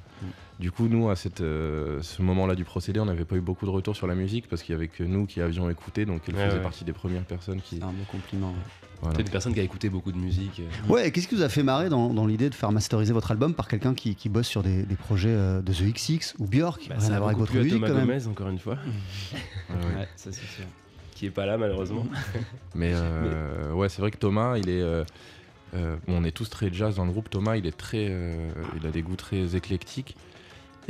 Du 0.60 0.72
coup, 0.72 0.88
nous 0.88 1.10
à 1.10 1.15
cette, 1.15 1.41
euh, 1.41 2.02
ce 2.02 2.22
moment-là 2.22 2.56
du 2.56 2.63
procédé, 2.65 3.00
on 3.00 3.06
n'avait 3.06 3.26
pas 3.26 3.36
eu 3.36 3.41
beaucoup 3.41 3.65
de 3.65 3.72
retours 3.72 3.96
sur 3.96 4.08
la 4.08 4.15
musique 4.15 4.48
parce 4.50 4.63
qu'il 4.63 4.74
y 4.74 4.76
avait 4.76 4.88
que 4.88 5.04
nous 5.04 5.26
qui 5.26 5.39
avions 5.41 5.70
écouté, 5.70 6.06
donc 6.06 6.22
elle 6.28 6.36
Ouais, 6.36 6.46
faisait 6.46 6.58
ouais. 6.58 6.63
partie 6.63 6.84
des 6.84 6.93
premières 6.93 7.24
personnes 7.26 7.62
qui. 7.62 7.78
C'est 7.78 7.84
un 7.84 7.88
beau 7.91 8.04
compliment. 8.12 8.50
ouais. 8.50 8.56
voilà. 9.02 9.20
Une 9.20 9.30
personne 9.30 9.54
qui 9.54 9.60
a 9.60 9.63
écouté 9.63 9.89
beaucoup 9.89 10.12
de 10.12 10.17
musique. 10.17 10.60
euh. 10.62 10.91
Ouais, 10.91 11.08
et 11.08 11.12
qu'est-ce 11.12 11.28
qui 11.28 11.36
vous 11.36 11.43
a 11.43 11.50
fait 11.50 11.62
marrer 11.63 11.89
dans, 11.89 12.13
dans 12.13 12.26
l'idée 12.26 12.50
de 12.50 12.56
faire 12.56 12.72
masteriser 12.72 13.13
votre 13.13 13.30
album 13.32 13.54
par 13.54 13.67
quelqu'un 13.67 13.93
qui, 13.93 14.15
qui 14.15 14.30
bosse 14.30 14.48
sur 14.48 14.63
des, 14.63 14.84
des 14.84 14.96
projets 14.96 15.30
euh, 15.30 15.62
de 15.62 15.72
The 15.74 15.93
XX 15.93 16.34
ou 16.39 16.48
Björk 16.48 16.88
Bah, 16.89 16.96
Rien 16.98 17.00
ça 17.08 17.13
à 17.13 17.15
a 17.15 17.20
voir 17.20 17.30
avec 17.30 17.39
votre 17.39 17.54
musique 17.54 17.74
Thomas 17.74 17.88
quand 17.89 17.93
même. 17.96 18.08
Gomez, 18.08 18.28
encore 18.28 18.50
une 18.50 18.60
fois, 18.60 18.78
Ouais, 19.70 19.76
ouais. 19.76 19.96
Ouais, 20.00 20.08
ça 20.15 20.32
c'est 20.32 20.41
sûr. 20.48 20.65
qui 21.13 21.28
est 21.28 21.32
pas 21.32 21.46
là 21.46 21.58
malheureusement. 21.60 22.08
Mais 22.76 22.91
euh, 22.96 23.74
ouais, 23.74 23.89
c'est 23.89 24.02
vrai 24.02 24.10
que 24.12 24.17
Thomas, 24.17 24.58
il 24.58 24.70
est. 24.70 24.82
euh, 24.82 25.04
euh, 25.76 25.98
bon, 26.08 26.22
on 26.22 26.24
est 26.24 26.32
tous 26.32 26.50
très 26.50 26.74
jazz 26.74 26.96
dans 26.96 27.06
le 27.06 27.12
groupe. 27.12 27.30
Thomas, 27.30 27.58
il 27.58 27.65
est 27.67 27.76
très, 27.78 28.08
euh, 28.10 28.50
il 28.82 28.88
a 28.88 28.89
des 28.91 29.02
goûts 29.02 29.17
très 29.17 29.56
éclectiques. 29.56 30.15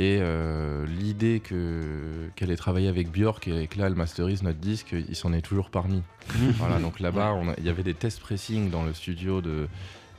Et 0.00 0.18
euh, 0.20 0.86
l'idée 0.86 1.40
que 1.40 2.28
qu'elle 2.36 2.52
ait 2.52 2.56
travaillé 2.56 2.86
avec 2.88 3.10
Björk 3.10 3.48
et 3.48 3.66
que 3.66 3.78
là 3.80 3.88
elle 3.88 3.96
masterise 3.96 4.42
notre 4.44 4.58
disque, 4.60 4.94
il 5.08 5.16
s'en 5.16 5.32
est 5.32 5.40
toujours 5.42 5.70
parmi. 5.70 6.02
voilà, 6.58 6.78
donc 6.78 7.00
là-bas, 7.00 7.34
il 7.58 7.64
y 7.64 7.68
avait 7.68 7.82
des 7.82 7.94
tests 7.94 8.20
pressing 8.20 8.70
dans 8.70 8.84
le 8.84 8.92
studio 8.94 9.40
de 9.40 9.66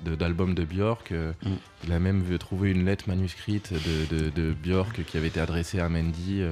de- 0.05 0.15
d'albums 0.15 0.53
de, 0.55 0.63
Björk. 0.65 1.11
Euh, 1.11 1.31
Mm. 1.43 1.49
Il 1.85 1.91
a 1.93 1.99
même 1.99 2.21
vu- 2.21 2.37
trouvé 2.39 2.71
une 2.71 2.83
lettre 2.85 3.05
manuscrite 3.07 3.71
de, 3.73 4.17
de, 4.17 4.29
de 4.29 4.53
Björk 4.53 5.03
qui 5.05 5.17
avait 5.17 5.27
été 5.27 5.39
adressée 5.39 5.79
à 5.79 5.87
Mandy. 5.89 6.41
Euh, 6.41 6.51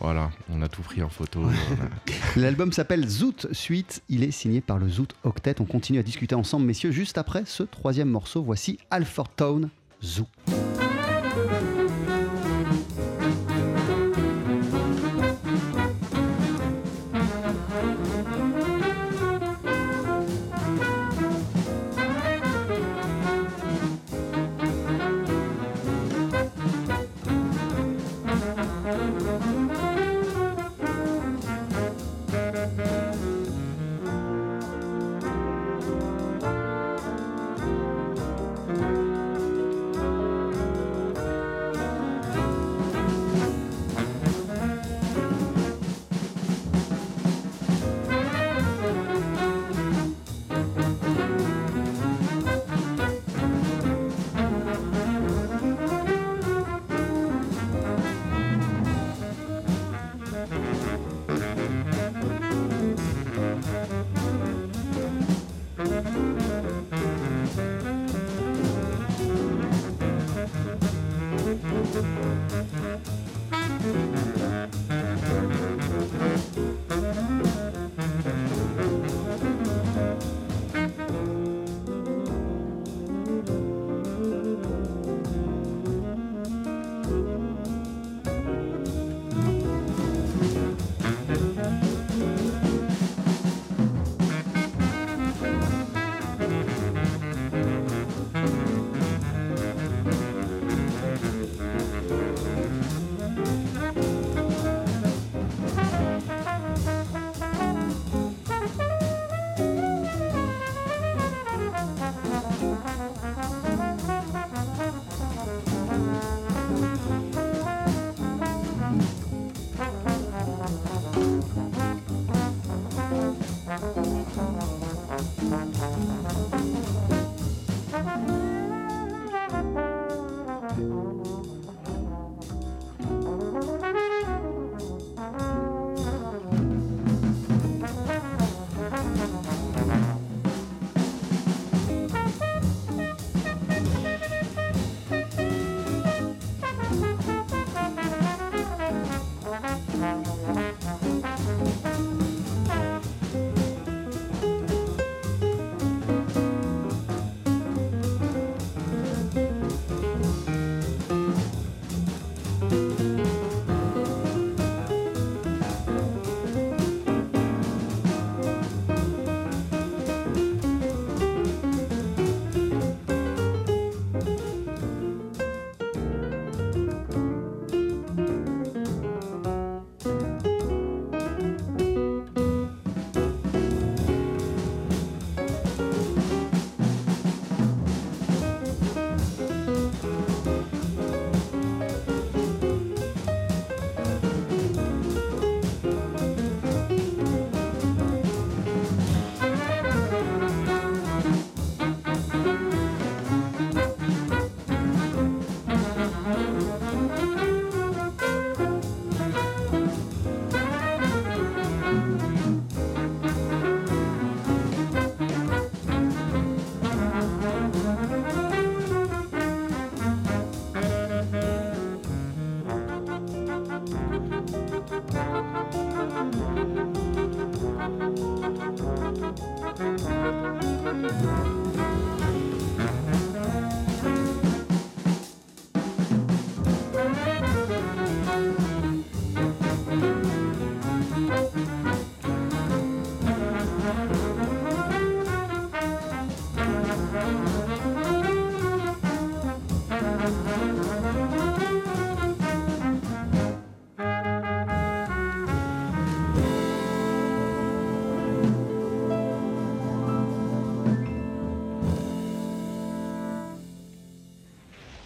Voilà, 0.00 0.30
on 0.50 0.60
a 0.60 0.68
tout 0.68 0.82
pris 0.82 1.02
en 1.02 1.08
photo. 1.08 1.40
voilà. 1.40 1.90
L'album 2.36 2.72
s'appelle 2.72 3.06
Zoot 3.08 3.46
Suite. 3.52 4.02
Il 4.10 4.22
est 4.22 4.30
signé 4.32 4.60
par 4.60 4.78
le 4.78 4.88
Zoot 4.88 5.14
Octet. 5.24 5.60
On 5.60 5.64
continue 5.66 5.98
à 5.98 6.02
discuter 6.02 6.34
ensemble, 6.34 6.66
messieurs, 6.66 6.90
juste 6.90 7.16
après 7.16 7.44
ce 7.46 7.62
troisième 7.62 8.08
morceau. 8.10 8.42
Voici 8.42 8.78
Alford 8.90 9.28
Town 9.36 9.70
Zoo. 10.02 10.26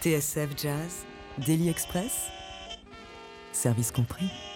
TSF 0.09 0.55
Jazz, 0.55 1.05
Daily 1.45 1.69
Express, 1.69 2.31
service 3.51 3.91
compris. 3.91 4.48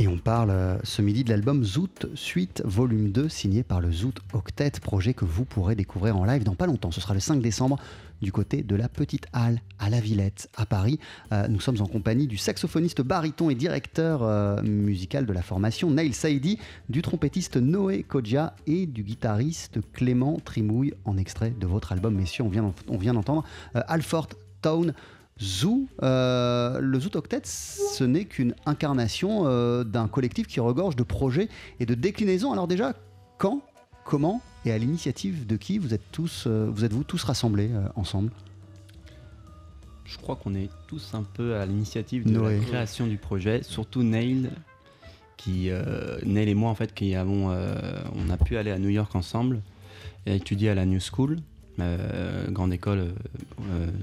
Et 0.00 0.08
on 0.08 0.16
parle 0.16 0.48
euh, 0.48 0.78
ce 0.82 1.02
midi 1.02 1.24
de 1.24 1.28
l'album 1.28 1.62
Zoot 1.62 2.06
Suite 2.14 2.62
Volume 2.64 3.12
2, 3.12 3.28
signé 3.28 3.62
par 3.62 3.82
le 3.82 3.92
Zoot 3.92 4.18
Octet, 4.32 4.70
projet 4.80 5.12
que 5.12 5.26
vous 5.26 5.44
pourrez 5.44 5.74
découvrir 5.74 6.16
en 6.16 6.24
live 6.24 6.42
dans 6.42 6.54
pas 6.54 6.64
longtemps. 6.64 6.90
Ce 6.90 7.02
sera 7.02 7.12
le 7.12 7.20
5 7.20 7.42
décembre 7.42 7.76
du 8.22 8.32
côté 8.32 8.62
de 8.62 8.74
la 8.76 8.88
Petite 8.88 9.26
Halle 9.34 9.60
à 9.78 9.90
la 9.90 10.00
Villette, 10.00 10.48
à 10.56 10.64
Paris. 10.64 10.98
Euh, 11.32 11.48
nous 11.48 11.60
sommes 11.60 11.82
en 11.82 11.86
compagnie 11.86 12.26
du 12.26 12.38
saxophoniste 12.38 13.02
baryton 13.02 13.50
et 13.50 13.54
directeur 13.54 14.22
euh, 14.22 14.62
musical 14.62 15.26
de 15.26 15.34
la 15.34 15.42
formation 15.42 15.90
Neil 15.90 16.14
Saidi, 16.14 16.58
du 16.88 17.02
trompettiste 17.02 17.58
Noé 17.58 18.02
Kodja 18.02 18.56
et 18.66 18.86
du 18.86 19.02
guitariste 19.02 19.80
Clément 19.92 20.40
Trimouille, 20.42 20.94
en 21.04 21.18
extrait 21.18 21.50
de 21.50 21.66
votre 21.66 21.92
album. 21.92 22.14
Messieurs, 22.14 22.44
on 22.44 22.96
vient 22.96 23.12
d'entendre 23.12 23.44
Alfort 23.74 24.28
Town. 24.62 24.94
Zoo, 25.42 25.88
euh, 26.02 26.80
le 26.80 27.00
Zoot 27.00 27.16
Octet, 27.16 27.42
ce 27.44 28.04
n'est 28.04 28.26
qu'une 28.26 28.54
incarnation 28.66 29.44
euh, 29.46 29.84
d'un 29.84 30.06
collectif 30.06 30.46
qui 30.46 30.60
regorge 30.60 30.96
de 30.96 31.02
projets 31.02 31.48
et 31.78 31.86
de 31.86 31.94
déclinaisons. 31.94 32.52
Alors 32.52 32.68
déjà, 32.68 32.94
quand, 33.38 33.62
comment 34.04 34.42
et 34.66 34.72
à 34.72 34.76
l'initiative 34.76 35.46
de 35.46 35.56
qui 35.56 35.78
vous 35.78 35.94
êtes 35.94 36.04
tous, 36.12 36.44
euh, 36.46 36.68
vous 36.70 36.84
êtes-vous 36.84 37.04
tous 37.04 37.24
rassemblés 37.24 37.70
ensemble? 37.96 38.30
Je 40.04 40.18
crois 40.18 40.36
qu'on 40.36 40.54
est 40.54 40.68
tous 40.88 41.14
un 41.14 41.22
peu 41.22 41.54
à 41.54 41.64
l'initiative 41.64 42.26
de 42.26 42.32
Noé. 42.32 42.58
la 42.58 42.64
création 42.64 43.06
du 43.06 43.16
projet, 43.16 43.62
surtout 43.62 44.02
Neil, 44.02 44.50
qui, 45.36 45.70
Neil 46.26 46.50
et 46.50 46.54
moi 46.54 46.68
en 46.68 46.74
fait, 46.74 46.92
qui 46.92 47.14
avons, 47.14 47.48
on 47.48 48.28
a 48.28 48.36
pu 48.36 48.56
aller 48.56 48.72
à 48.72 48.78
New 48.78 48.88
York 48.88 49.14
ensemble 49.14 49.62
et 50.26 50.34
étudier 50.34 50.68
à 50.68 50.74
la 50.74 50.84
New 50.84 50.98
School, 50.98 51.38
grande 52.50 52.72
école, 52.72 53.14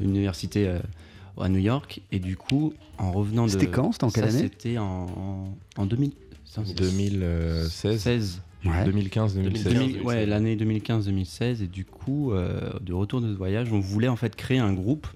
université 0.01 0.79
à 1.41 1.49
New 1.49 1.59
York. 1.59 2.01
Et 2.11 2.19
du 2.19 2.37
coup, 2.37 2.73
en 2.97 3.11
revenant 3.11 3.45
de. 3.45 3.51
C'était 3.51 3.67
quand 3.67 3.91
C'était 3.91 4.03
en 4.05 4.09
quelle 4.09 4.23
année 4.25 4.37
C'était 4.39 4.77
en, 4.77 5.07
en 5.77 5.85
2000. 5.85 6.11
2016, 6.75 7.99
16. 8.01 8.41
Ouais. 8.65 8.85
2015, 8.85 9.35
2016. 9.35 9.73
2000 9.73 10.01
ouais, 10.01 10.25
l'année 10.25 10.55
2015-2016 10.55 11.63
et 11.63 11.67
du 11.67 11.85
coup, 11.85 12.31
euh, 12.31 12.71
de 12.81 12.93
retour 12.93 13.21
de 13.21 13.31
ce 13.31 13.37
voyage, 13.37 13.71
on 13.71 13.79
voulait 13.79 14.07
en 14.07 14.15
fait 14.15 14.35
créer 14.35 14.57
un 14.59 14.73
groupe 14.73 15.07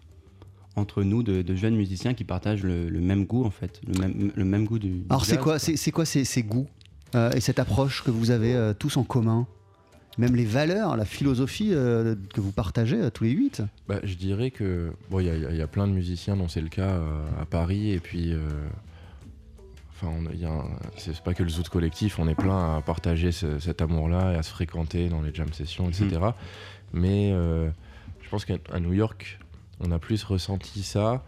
entre 0.75 1.03
nous 1.03 1.23
de, 1.23 1.41
de 1.41 1.55
jeunes 1.55 1.75
musiciens 1.75 2.13
qui 2.13 2.23
partagent 2.23 2.63
le, 2.63 2.89
le 2.89 2.99
même 2.99 3.25
goût 3.25 3.43
en 3.43 3.49
fait, 3.49 3.81
le 3.85 3.99
même, 3.99 4.31
le 4.35 4.45
même 4.45 4.65
goût 4.65 4.79
du. 4.79 4.89
du 4.89 5.05
Alors 5.09 5.25
c'est 5.25 5.37
quoi, 5.39 5.59
c'est 5.59 5.75
c'est 5.75 5.91
quoi 5.91 6.05
ces, 6.05 6.23
ces 6.23 6.43
goûts 6.43 6.67
euh, 7.15 7.31
et 7.31 7.41
cette 7.41 7.59
approche 7.59 8.03
que 8.03 8.11
vous 8.11 8.31
avez 8.31 8.53
euh, 8.53 8.73
tous 8.73 8.95
en 8.97 9.03
commun? 9.03 9.47
Même 10.17 10.35
les 10.35 10.45
valeurs, 10.45 10.97
la 10.97 11.05
philosophie 11.05 11.69
euh, 11.71 12.15
que 12.33 12.41
vous 12.41 12.51
partagez 12.51 12.97
euh, 13.01 13.09
tous 13.09 13.23
les 13.23 13.31
huit 13.31 13.61
Bah, 13.87 13.99
je 14.03 14.13
dirais 14.15 14.51
que 14.51 14.91
bon, 15.09 15.19
il 15.21 15.27
y, 15.27 15.29
a- 15.29 15.51
y 15.63 15.67
plein 15.67 15.87
de 15.87 15.93
musiciens 15.93 16.35
dont 16.35 16.47
c'est 16.49 16.61
le 16.61 16.67
cas 16.69 16.89
euh, 16.89 17.25
à 17.41 17.45
Paris 17.45 17.91
et 17.91 17.99
puis, 17.99 18.33
euh, 18.33 18.39
enfin, 19.95 20.11
c'est 20.97 21.19
pas 21.21 21.33
que 21.33 21.43
le 21.43 21.49
zoot 21.49 21.69
collectif, 21.69 22.19
on 22.19 22.27
est 22.27 22.35
plein 22.35 22.77
à 22.77 22.81
partager 22.81 23.31
ce- 23.31 23.59
cet 23.59 23.81
amour-là 23.81 24.33
et 24.33 24.35
à 24.35 24.43
se 24.43 24.51
fréquenter 24.51 25.07
dans 25.09 25.21
les 25.21 25.33
jam 25.33 25.51
sessions, 25.53 25.89
etc. 25.89 26.19
Mais 26.93 27.31
euh, 27.33 27.69
je 28.21 28.29
pense 28.29 28.43
qu'à 28.45 28.57
New 28.79 28.93
York, 28.93 29.39
on 29.79 29.91
a 29.91 29.97
plus 29.99 30.23
ressenti 30.23 30.83
ça. 30.83 31.23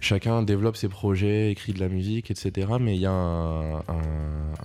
Chacun 0.00 0.42
développe 0.42 0.76
ses 0.76 0.88
projets, 0.88 1.50
écrit 1.50 1.72
de 1.72 1.80
la 1.80 1.88
musique, 1.88 2.30
etc. 2.30 2.68
Mais 2.80 2.94
il 2.94 3.00
y 3.00 3.06
a 3.06 3.10
un, 3.10 3.78
un- 3.78 3.82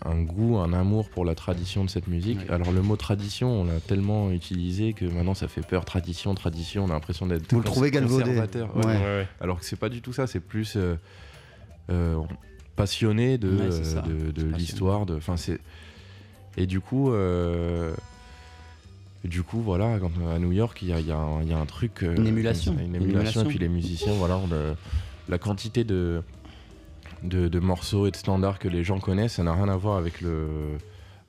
un 0.05 0.21
goût, 0.21 0.57
un 0.59 0.73
amour 0.73 1.09
pour 1.09 1.25
la 1.25 1.33
tradition 1.33 1.83
de 1.83 1.89
cette 1.89 2.07
musique. 2.07 2.39
Ouais. 2.41 2.51
Alors 2.51 2.71
le 2.71 2.81
mot 2.83 2.95
tradition, 2.97 3.49
on 3.61 3.65
l'a 3.65 3.79
tellement 3.79 4.31
utilisé 4.31 4.93
que 4.93 5.05
maintenant 5.05 5.33
ça 5.33 5.47
fait 5.47 5.65
peur. 5.65 5.85
Tradition, 5.85 6.35
tradition, 6.35 6.83
on 6.85 6.89
a 6.89 6.93
l'impression 6.93 7.25
d'être 7.25 7.51
Vous 7.51 7.57
le 7.59 7.63
trouvez 7.65 7.89
galvaudé. 7.89 8.23
conservateur. 8.25 8.75
Ouais. 8.77 8.85
Ouais. 8.85 9.27
Alors 9.41 9.59
que 9.59 9.65
c'est 9.65 9.75
pas 9.79 9.89
du 9.89 10.01
tout 10.01 10.13
ça. 10.13 10.27
C'est 10.27 10.39
plus 10.39 10.75
euh, 10.75 10.95
euh, 11.89 12.17
passionné 12.75 13.39
de, 13.39 13.49
euh, 13.59 14.31
de- 14.31 14.55
l'histoire. 14.55 15.05
De, 15.07 15.15
enfin 15.15 15.35
c'est 15.37 15.59
et 16.57 16.67
du 16.67 16.79
coup. 16.79 17.11
euh, 17.11 17.93
du 19.25 19.41
coup, 19.41 19.61
voilà, 19.61 19.99
quand, 19.99 20.11
à 20.35 20.37
New 20.37 20.51
York, 20.51 20.79
il 20.81 20.89
y 20.89 20.93
a, 20.93 20.99
y 20.99 21.09
un- 21.11 21.41
il 21.43 21.47
y 21.49 21.53
a 21.53 21.57
un 21.57 21.65
truc. 21.65 22.03
euh, 22.03 22.13
Une 22.17 22.27
émulation. 22.27 22.73
Une 22.73 22.79
Une 22.79 22.95
émulation. 22.95 23.09
émulation. 23.19 23.41
Et 23.43 23.45
puis 23.45 23.57
les 23.57 23.69
musiciens, 23.69 24.11
voilà, 24.13 24.37
on, 24.37 24.49
euh, 24.51 24.73
la 25.29 25.37
quantité 25.37 25.83
de, 25.83 26.21
de, 27.23 27.47
de 27.47 27.59
morceaux 27.59 28.07
et 28.07 28.11
de 28.11 28.15
standards 28.17 28.59
que 28.59 28.67
les 28.67 28.83
gens 28.83 28.99
connaissent, 28.99 29.33
ça 29.33 29.43
n'a 29.43 29.53
rien 29.53 29.69
à 29.69 29.77
voir 29.77 29.97
avec, 29.97 30.21
le, 30.21 30.77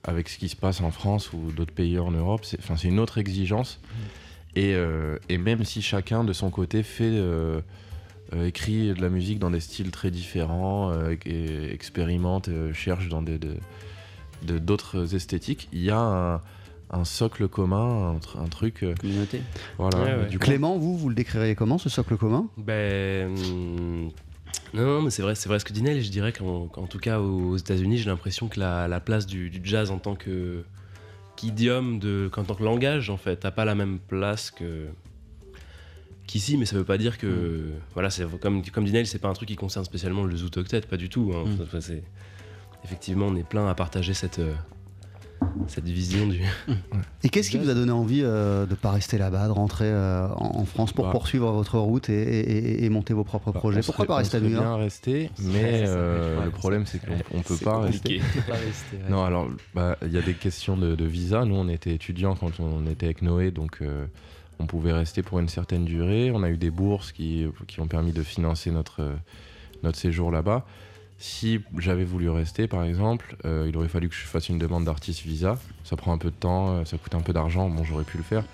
avec 0.02 0.28
ce 0.28 0.38
qui 0.38 0.48
se 0.48 0.56
passe 0.56 0.80
en 0.80 0.90
France 0.90 1.32
ou 1.32 1.52
d'autres 1.52 1.74
pays 1.74 1.98
en 1.98 2.10
Europe. 2.10 2.44
C'est 2.44 2.58
enfin, 2.58 2.76
c'est 2.76 2.88
une 2.88 2.98
autre 2.98 3.18
exigence. 3.18 3.80
Et, 4.56 4.74
euh, 4.74 5.18
et 5.28 5.38
même 5.38 5.64
si 5.64 5.82
chacun 5.82 6.24
de 6.24 6.32
son 6.32 6.50
côté 6.50 6.82
fait. 6.82 7.04
euh, 7.04 7.60
euh, 8.32 8.46
écrit 8.46 8.94
de 8.94 9.02
la 9.02 9.10
musique 9.10 9.38
dans 9.38 9.50
des 9.50 9.60
styles 9.60 9.90
très 9.90 10.10
différents, 10.10 10.90
et 11.26 11.72
expérimente, 11.74 12.48
cherche 12.72 13.08
dans 13.10 13.20
des- 13.20 13.38
de- 13.38 13.58
de- 14.42 14.58
d'autres 14.58 15.14
esthétiques, 15.14 15.68
il 15.72 15.82
y 15.82 15.90
a 15.90 15.98
un, 15.98 16.40
un 16.90 17.04
socle 17.04 17.48
commun, 17.48 18.12
un, 18.12 18.18
tr- 18.18 18.38
un 18.38 18.46
truc. 18.48 18.82
euh, 18.82 18.94
Communauté. 19.00 19.40
voilà. 19.78 19.98
Ouais, 19.98 20.14
ouais. 20.22 20.26
Du 20.28 20.38
coup, 20.38 20.44
Clément, 20.44 20.76
vous, 20.78 20.96
vous 20.96 21.08
le 21.08 21.14
décririez 21.14 21.54
comment 21.54 21.78
ce 21.78 21.88
socle 21.88 22.16
commun? 22.16 22.48
Ben. 22.56 23.28
hum, 23.36 24.10
Non, 24.74 24.82
non, 24.84 25.02
mais 25.02 25.10
c'est 25.10 25.22
vrai, 25.22 25.34
c'est 25.34 25.48
vrai 25.48 25.58
ce 25.58 25.64
que 25.64 25.72
dit 25.72 25.82
Nel. 25.82 25.96
et 25.96 26.02
Je 26.02 26.10
dirais 26.10 26.32
qu'en 26.32 26.68
tout 26.88 26.98
cas 26.98 27.20
aux 27.20 27.56
États-Unis, 27.56 27.98
j'ai 27.98 28.10
l'impression 28.10 28.48
que 28.48 28.60
la, 28.60 28.86
la 28.88 29.00
place 29.00 29.26
du, 29.26 29.50
du 29.50 29.60
jazz 29.64 29.90
en 29.90 29.98
tant 29.98 30.14
que 30.14 30.64
qu'idiome, 31.36 31.98
de, 31.98 32.28
qu'en 32.32 32.44
tant 32.44 32.54
que 32.54 32.62
langage, 32.62 33.10
en 33.10 33.16
fait, 33.16 33.42
n'a 33.44 33.50
pas 33.50 33.64
la 33.64 33.74
même 33.74 33.98
place 33.98 34.50
que 34.52 34.86
qu'ici. 36.26 36.56
Mais 36.56 36.64
ça 36.66 36.76
veut 36.76 36.84
pas 36.84 36.98
dire 36.98 37.18
que 37.18 37.70
voilà, 37.94 38.10
c'est 38.10 38.24
comme 38.40 38.62
comme 38.66 38.84
dit 38.84 38.92
Nel, 38.92 39.06
c'est 39.06 39.18
pas 39.18 39.28
un 39.28 39.32
truc 39.34 39.48
qui 39.48 39.56
concerne 39.56 39.84
spécialement 39.84 40.24
le 40.24 40.36
Zoot 40.36 40.56
Octet, 40.58 40.82
pas 40.82 40.96
du 40.96 41.08
tout. 41.08 41.32
hein. 41.34 41.44
Mm. 41.46 41.62
Enfin, 41.62 41.80
c'est- 41.80 42.04
effectivement, 42.84 43.26
on 43.26 43.36
est 43.36 43.48
plein 43.48 43.66
à 43.68 43.74
partager 43.74 44.12
cette 44.14 44.38
euh, 44.38 44.52
cette 45.68 45.84
vision 45.84 46.26
du. 46.26 46.40
Et 47.22 47.28
qu'est-ce 47.28 47.50
qui 47.50 47.58
vous 47.58 47.68
a 47.70 47.74
donné 47.74 47.92
envie 47.92 48.20
euh, 48.22 48.66
de 48.66 48.70
ne 48.70 48.74
pas 48.76 48.90
rester 48.90 49.18
là-bas, 49.18 49.46
de 49.46 49.52
rentrer 49.52 49.86
euh, 49.86 50.28
en, 50.36 50.64
France 50.64 50.92
pour 50.92 51.06
Bah. 51.06 51.10
poursuivre 51.12 51.50
votre 51.52 51.78
route 51.78 52.08
et, 52.08 52.14
et- 52.22 52.58
et- 52.80 52.84
et 52.84 52.88
monter 52.90 53.14
vos 53.14 53.24
propres 53.24 53.52
bah, 53.52 53.60
projets? 53.60 53.80
Pourquoi 53.82 54.04
serait- 54.04 54.06
pas 54.08 54.16
rester 54.16 54.36
à 54.36 54.40
New 54.40 54.50
York? 54.50 54.62
bien 54.64 54.76
rester, 54.76 55.30
mais 55.40 55.84
euh, 55.86 56.44
le 56.44 56.50
problème 56.50 56.86
c'est 56.86 56.98
qu'on 57.04 57.16
on 57.38 57.42
peut 57.42 57.56
pas 57.56 57.80
compliqué. 57.82 58.20
rester. 58.48 58.98
Non, 59.08 59.24
alors, 59.24 59.48
bah, 59.74 59.96
il 60.02 60.12
y 60.12 60.18
a 60.18 60.22
des 60.22 60.34
questions 60.34 60.76
de, 60.76 60.94
de 60.94 61.04
visa. 61.04 61.44
Nous, 61.44 61.54
on 61.56 61.68
était 61.68 61.92
étudiants 61.94 62.34
quand 62.34 62.60
on 62.60 62.86
était 62.86 63.06
avec 63.06 63.22
Noé, 63.22 63.50
donc 63.50 63.78
euh, 63.82 64.06
on 64.58 64.66
pouvait 64.66 64.92
rester 64.92 65.22
pour 65.22 65.38
une 65.40 65.48
certaine 65.48 65.84
durée. 65.84 66.30
On 66.32 66.42
a 66.42 66.50
eu 66.50 66.56
des 66.56 66.70
bourses 66.70 67.12
qui, 67.12 67.46
qui 67.66 67.80
ont 67.80 67.86
permis 67.88 68.12
de 68.12 68.22
financer 68.22 68.70
notre, 68.70 69.02
notre 69.82 69.98
séjour 69.98 70.30
là-bas. 70.30 70.64
Si 71.18 71.60
j'avais 71.78 72.04
voulu 72.04 72.28
rester, 72.28 72.66
par 72.66 72.84
exemple, 72.84 73.36
euh, 73.44 73.66
il 73.68 73.76
aurait 73.76 73.88
fallu 73.88 74.08
que 74.08 74.14
je 74.14 74.24
fasse 74.24 74.48
une 74.48 74.58
demande 74.58 74.84
d'artiste 74.84 75.22
visa. 75.22 75.58
Ça 75.84 75.96
prend 75.96 76.12
un 76.12 76.18
peu 76.18 76.28
de 76.30 76.34
temps, 76.34 76.70
euh, 76.76 76.84
ça 76.84 76.98
coûte 76.98 77.14
un 77.14 77.20
peu 77.20 77.32
d'argent. 77.32 77.68
Bon, 77.70 77.84
j'aurais 77.84 78.04
pu 78.04 78.16
le 78.18 78.24
faire. 78.24 78.44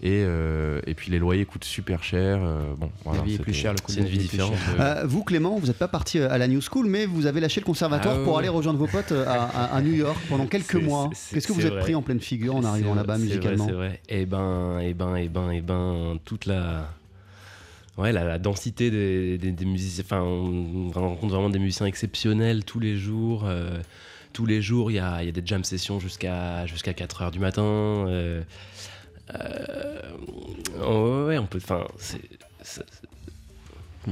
Et, 0.00 0.22
euh, 0.24 0.80
et 0.86 0.94
puis 0.94 1.10
les 1.10 1.18
loyers 1.18 1.44
coûtent 1.44 1.64
super 1.64 2.02
cher. 2.04 2.38
euh, 2.40 2.72
bon, 2.76 2.90
voilà, 3.04 3.18
la 3.20 3.24
vie 3.26 3.34
est 3.34 3.38
plus 3.38 3.52
chère, 3.52 3.72
le 3.72 3.80
coût 3.80 3.92
de 3.92 3.98
une 3.98 4.04
vie 4.06 4.18
différente. 4.18 4.54
euh, 4.78 5.02
vous, 5.06 5.24
Clément, 5.24 5.58
vous 5.58 5.66
n'êtes 5.66 5.78
pas 5.78 5.88
parti 5.88 6.20
à 6.20 6.38
la 6.38 6.46
New 6.48 6.60
School, 6.60 6.86
mais 6.86 7.04
vous 7.04 7.26
avez 7.26 7.40
lâché 7.40 7.60
le 7.60 7.66
conservatoire 7.66 8.16
Ah 8.20 8.22
pour 8.24 8.34
ouais. 8.34 8.38
aller 8.40 8.48
rejoindre 8.48 8.78
vos 8.78 8.86
potes 8.86 9.10
à, 9.12 9.44
à- 9.44 9.74
à 9.76 9.82
New 9.82 9.92
York 9.94 10.16
pendant 10.28 10.46
quelques 10.46 10.76
mois. 10.76 11.10
Qu'est-ce 11.32 11.46
que 11.48 11.52
vous 11.52 11.66
êtes 11.66 11.72
vrai. 11.72 11.80
pris 11.82 11.94
en 11.96 12.02
pleine 12.02 12.20
figure 12.20 12.54
en 12.54 12.64
arrivant 12.64 12.94
là-bas 12.94 13.16
c'est 13.16 13.22
musicalement 13.24 13.64
vrai, 13.66 13.72
C'est 13.72 13.76
vrai. 13.76 14.00
Et 14.22 14.24
ben, 14.26 14.78
et 14.78 14.94
ben, 14.94 15.16
et 15.16 15.28
ben, 15.28 15.50
et 15.50 15.60
ben, 15.60 16.16
toute 16.24 16.46
la. 16.46 16.88
Ouais, 17.98 18.12
la, 18.12 18.38
densité 18.38 18.90
des, 18.90 19.64
musiciens. 19.64 20.04
Enfin, 20.04 20.22
on 20.22 20.90
rencontre 20.92 21.34
vraiment 21.34 21.50
des 21.50 21.58
musiciens 21.58 21.86
exceptionnels 21.86 22.64
tous 22.64 22.78
les 22.78 22.96
jours. 22.96 23.44
euh, 23.44 23.80
tous 24.32 24.46
les 24.46 24.62
jours, 24.62 24.90
il 24.92 24.94
y 24.94 24.98
a, 25.00 25.24
des 25.24 25.42
jam 25.44 25.64
sessions 25.64 25.98
jusqu'à 25.98 26.64
jusqu'à 26.66 26.94
4 26.94 27.22
heures 27.22 27.30
du 27.32 27.40
matin. 27.40 27.62
euh, 27.62 28.42
euh, 29.34 31.26
ouais, 31.26 31.38
on 31.38 31.46
peut. 31.46 31.58
Enfin, 31.58 31.86
c'est. 31.98 32.20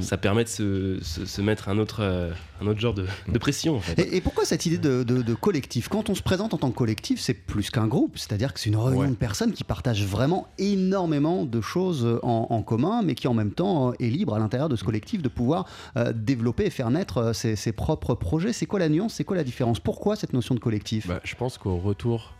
Ça- 0.00 0.16
Mm. 0.16 0.16
Ça 0.16 0.16
permet 0.16 0.44
de 0.44 0.48
se, 0.48 0.98
se- 1.02 1.26
se 1.26 1.42
mettre 1.42 1.68
un 1.68 1.78
autre, 1.78 1.98
euh, 2.00 2.30
un 2.62 2.66
autre 2.66 2.80
genre 2.80 2.94
de, 2.94 3.06
de 3.28 3.38
pression 3.38 3.76
en 3.76 3.80
fait. 3.80 3.98
Et, 4.00 4.16
et 4.16 4.20
pourquoi 4.20 4.44
cette 4.44 4.64
idée 4.66 4.78
de, 4.78 5.02
de- 5.02 5.22
de 5.22 5.34
collectif? 5.34 5.88
Quand 5.88 6.08
on 6.10 6.14
se 6.14 6.22
présente 6.22 6.54
en 6.54 6.58
tant 6.58 6.70
que 6.70 6.76
collectif, 6.76 7.20
c'est 7.20 7.34
plus 7.34 7.70
qu'un 7.70 7.86
groupe, 7.86 8.16
c'est-à-dire 8.18 8.52
que 8.54 8.60
c'est 8.60 8.70
une 8.70 8.76
réunion 8.76 9.00
Ouais. 9.02 9.08
de 9.08 9.14
personnes 9.14 9.52
qui 9.52 9.62
partagent 9.64 10.04
vraiment 10.04 10.48
énormément 10.58 11.44
de 11.44 11.60
choses 11.60 12.18
en, 12.22 12.46
en 12.50 12.62
commun, 12.62 13.02
mais 13.02 13.14
qui 13.14 13.28
en 13.28 13.34
même 13.34 13.52
temps 13.52 13.90
euh, 13.90 13.92
est 14.00 14.08
libre 14.08 14.34
à 14.34 14.38
l'intérieur 14.38 14.68
de 14.68 14.76
ce 14.76 14.84
collectif 14.84 15.22
de 15.22 15.28
pouvoir 15.28 15.66
euh, 15.96 16.12
développer 16.14 16.64
et 16.66 16.70
faire 16.70 16.90
naître 16.90 17.18
euh, 17.18 17.32
ses, 17.32 17.56
ses 17.56 17.72
propres 17.72 18.14
projets. 18.14 18.52
C'est 18.52 18.66
quoi 18.66 18.78
la 18.78 18.88
nuance? 18.88 19.14
C'est 19.14 19.24
quoi 19.24 19.36
la 19.36 19.44
différence? 19.44 19.80
Pourquoi 19.80 20.16
cette 20.16 20.32
notion 20.32 20.54
de 20.54 20.60
collectif? 20.60 21.06
Bah, 21.08 21.20
je 21.24 21.34
pense 21.34 21.58
qu'au 21.58 21.76
retour 21.76 22.32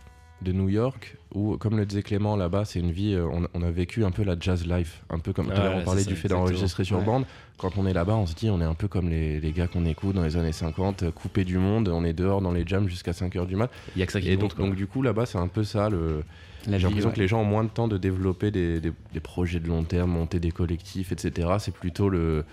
de 0.43 0.51
New 0.51 0.69
York 0.69 1.17
où, 1.33 1.57
comme 1.57 1.77
le 1.77 1.85
disait 1.85 2.03
Clément, 2.03 2.35
là-bas, 2.35 2.63
c'est 2.65 2.79
une 2.79 2.91
vie. 2.91 3.13
euh, 3.13 3.25
on, 3.25 3.47
on 3.53 3.61
a 3.63 3.71
vécu 3.71 4.05
un 4.05 4.11
peu 4.11 4.23
la 4.23 4.35
jazz 4.39 4.65
life, 4.67 5.01
un 5.09 5.19
peu 5.19 5.33
comme 5.33 5.47
tout 5.47 5.53
à 5.53 5.63
l'heure, 5.63 5.75
Ouais, 5.75 5.81
on 5.81 5.85
parlait 5.85 6.03
du 6.05 6.15
fait 6.15 6.27
d'enregistrer 6.27 6.83
sur 6.83 6.97
exactement. 6.97 7.19
bande. 7.21 7.27
Quand 7.57 7.77
on 7.77 7.87
est 7.87 7.93
là-bas, 7.93 8.15
on 8.15 8.25
se 8.27 8.35
dit, 8.35 8.49
on 8.49 8.61
est 8.61 8.65
un 8.65 8.75
peu 8.75 8.87
comme 8.87 9.09
les, 9.09 9.39
les 9.39 9.51
gars 9.51 9.67
qu'on 9.67 9.85
écoute 9.85 10.15
dans 10.15 10.23
les 10.23 10.37
années 10.37 10.51
50, 10.51 11.03
euh, 11.03 11.11
coupés 11.11 11.43
du 11.43 11.57
monde, 11.57 11.87
on 11.89 12.03
est 12.03 12.13
dehors 12.13 12.41
dans 12.41 12.51
les 12.51 12.63
jams 12.67 12.87
jusqu'à 12.87 13.11
5h 13.11 13.47
du 13.47 13.55
mat. 13.55 13.71
Il 13.95 13.99
y 13.99 14.03
a 14.03 14.05
que 14.05 14.11
ça 14.11 14.21
qui 14.21 14.29
Et 14.29 14.37
donc, 14.37 14.55
donc, 14.55 14.75
du 14.75 14.85
coup, 14.87 15.01
là-bas, 15.01 15.25
c'est 15.25 15.39
un 15.39 15.47
peu 15.47 15.63
ça. 15.63 15.89
Le... 15.89 16.23
La 16.67 16.77
J'ai 16.77 16.83
l'impression 16.85 17.09
ouais. 17.09 17.15
que 17.15 17.19
les 17.21 17.27
gens 17.27 17.41
ont 17.41 17.45
moins 17.45 17.63
de 17.63 17.69
temps 17.69 17.87
de 17.87 17.97
développer 17.97 18.51
des, 18.51 18.79
des- 18.81 18.91
des 19.13 19.19
projets 19.19 19.59
de 19.59 19.67
long 19.67 19.83
terme, 19.83 20.11
monter 20.11 20.39
des 20.39 20.51
collectifs, 20.51 21.11
etc. 21.11 21.47
C'est 21.59 21.73
plutôt 21.73 22.09
le, 22.09 22.43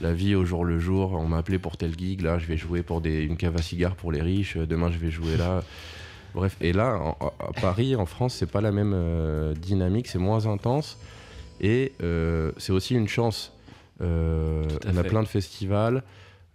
la 0.00 0.12
vie 0.12 0.34
au 0.34 0.44
jour 0.44 0.64
le 0.64 0.78
jour. 0.78 1.12
On 1.12 1.26
m'a 1.26 1.38
appelé 1.38 1.58
pour 1.58 1.76
tel 1.76 1.96
gig, 1.96 2.20
là 2.22 2.38
je 2.38 2.46
vais 2.46 2.56
jouer 2.56 2.82
pour 2.82 3.00
des, 3.00 3.22
une 3.22 3.36
cave 3.36 3.54
à 3.56 3.62
cigares 3.62 3.94
pour 3.96 4.10
les 4.12 4.22
riches, 4.22 4.56
euh, 4.56 4.66
demain 4.66 4.90
je 4.90 4.98
vais 4.98 5.10
jouer 5.10 5.36
là. 5.36 5.62
Bref, 6.34 6.56
et 6.60 6.72
là, 6.72 6.96
en- 6.98 7.32
à 7.40 7.52
Paris, 7.60 7.96
en 7.96 8.06
France, 8.06 8.34
c'est 8.34 8.50
pas 8.50 8.60
la 8.60 8.72
même 8.72 8.92
euh, 8.94 9.54
dynamique, 9.54 10.06
c'est 10.08 10.18
moins 10.18 10.46
intense. 10.46 10.98
Et 11.60 11.92
euh, 12.02 12.52
c'est 12.56 12.72
aussi 12.72 12.94
une 12.94 13.08
chance. 13.08 13.52
Euh, 14.00 14.64
on 14.86 14.96
a 14.96 15.02
plein 15.04 15.22
de 15.22 15.28
festivals, 15.28 16.02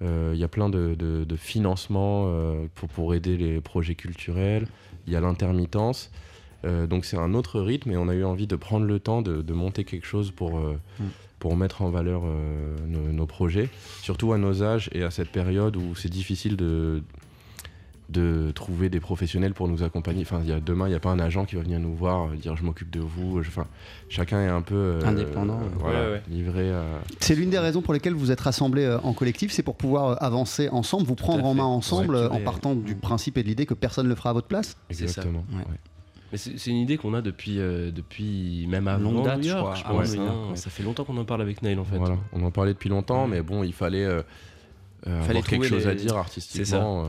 il 0.02 0.36
y 0.38 0.44
a 0.44 0.48
plein 0.48 0.70
de, 0.70 0.94
de, 0.96 1.24
de 1.24 1.36
financements 1.36 2.32
pour, 2.76 2.90
pour 2.90 3.14
aider 3.16 3.38
les 3.38 3.60
projets 3.62 3.96
culturels, 3.96 4.68
il 5.08 5.14
y 5.14 5.16
a 5.16 5.20
l'intermittence. 5.20 6.12
Donc 6.64 7.06
c'est 7.06 7.18
un 7.18 7.34
autre 7.36 7.60
rythme 7.62 7.92
et 7.92 7.98
on 7.98 8.10
a 8.10 8.14
eu 8.16 8.24
envie 8.24 8.48
de 8.48 8.56
prendre 8.56 8.86
le 8.86 9.00
temps 9.00 9.22
de, 9.22 9.42
de 9.44 9.54
monter 9.54 9.84
quelque 9.84 10.06
chose 10.08 10.32
pour, 10.32 10.60
Mm. 10.60 11.04
pour 11.40 11.56
mettre 11.56 11.82
en 11.84 11.90
valeur 11.92 12.24
nos, 12.88 13.12
nos 13.12 13.26
projets, 13.28 13.70
surtout 14.02 14.34
à 14.34 14.38
nos 14.40 14.64
âges 14.64 14.90
et 14.94 15.04
à 15.04 15.12
cette 15.12 15.30
période 15.32 15.76
où 15.76 15.94
c'est 15.96 16.10
difficile 16.10 16.56
de, 16.58 17.04
de 18.10 18.52
trouver 18.54 18.90
des 18.90 19.00
professionnels 19.00 19.54
pour 19.54 19.68
nous 19.68 19.82
accompagner. 19.82 20.22
Enfin, 20.22 20.40
il 20.44 20.50
y 20.50 20.54
a, 20.54 20.60
demain, 20.60 20.86
il 20.88 20.92
n'y 20.92 20.96
a 20.96 21.00
pas 21.00 21.10
un 21.10 21.20
agent 21.20 21.46
qui 21.46 21.56
va 21.56 21.64
venir 21.64 21.80
nous 21.80 21.96
voir, 21.96 22.28
euh, 22.28 22.36
dire 22.36 22.56
je 22.56 22.64
m'occupe 22.64 22.92
de 22.92 23.00
vous. 23.00 23.42
Je- 23.42 23.48
Enfin, 23.50 23.66
chacun 24.10 24.42
est 24.42 24.48
un 24.50 24.62
peu 24.62 24.76
euh, 24.76 25.02
Indépendant, 25.06 25.58
ouais. 25.58 25.66
voilà, 25.80 26.00
Ouais, 26.06 26.12
ouais. 26.14 26.22
livré 26.30 26.72
à... 26.72 26.84
C'est 27.20 27.34
l'une 27.36 27.50
des 27.50 27.58
raisons 27.58 27.82
pour 27.82 27.94
lesquelles 27.96 28.14
vous 28.14 28.30
êtes 28.32 28.42
rassemblés 28.42 28.84
euh, 28.86 29.00
en 29.02 29.14
collectif, 29.14 29.52
c'est 29.52 29.64
pour 29.64 29.76
pouvoir 29.76 30.10
euh, 30.10 30.16
avancer 30.20 30.70
ensemble, 30.70 31.06
vous 31.08 31.16
prendre 31.16 31.46
en 31.46 31.54
main 31.56 31.64
ensemble, 31.64 32.16
Ouais, 32.16 32.22
euh, 32.22 32.30
en 32.30 32.40
partant 32.42 32.76
du 32.76 32.96
principe 32.96 33.38
et 33.40 33.44
de 33.44 33.48
l'idée 33.48 33.66
que 33.66 33.74
personne 33.74 34.06
ne 34.06 34.10
le 34.10 34.16
fera 34.16 34.30
à 34.30 34.34
votre 34.34 34.48
place. 34.48 34.78
Exactement. 34.92 35.44
Ouais. 35.52 35.58
ouais. 35.60 35.80
Mais 36.32 36.38
c'est 36.38 36.70
une 36.70 36.78
idée 36.78 36.98
qu'on 36.98 37.14
a 37.14 37.22
depuis, 37.22 37.60
euh, 37.60 37.92
depuis 37.92 38.66
même 38.68 38.88
avant 38.88 39.12
Longue 39.12 39.26
date, 39.26 39.38
New 39.38 39.44
je 39.50 39.56
crois, 39.56 39.76
je 39.76 39.84
avant 39.86 39.98
pense. 40.00 40.14
Hein. 40.16 40.50
ouais. 40.52 40.56
Ça 40.56 40.70
fait 40.70 40.84
longtemps 40.84 41.06
qu'on 41.06 41.18
en 41.18 41.24
parle 41.26 41.42
avec 41.42 41.62
Neil 41.62 41.78
en 41.80 41.86
fait. 41.86 41.98
Voilà, 41.98 42.18
on 42.34 42.44
en 42.44 42.52
parlait 42.52 42.74
depuis 42.74 42.90
longtemps, 42.90 43.24
Ouais. 43.24 43.30
mais 43.32 43.42
bon, 43.42 43.64
il 43.64 43.74
fallait, 43.74 44.04
euh, 44.04 44.22
euh, 45.08 45.22
Fallait 45.22 45.30
avoir 45.40 45.46
quelque 45.48 45.66
chose 45.68 45.88
à 45.88 45.94
dire 45.96 46.18
artistiquement. 46.18 47.06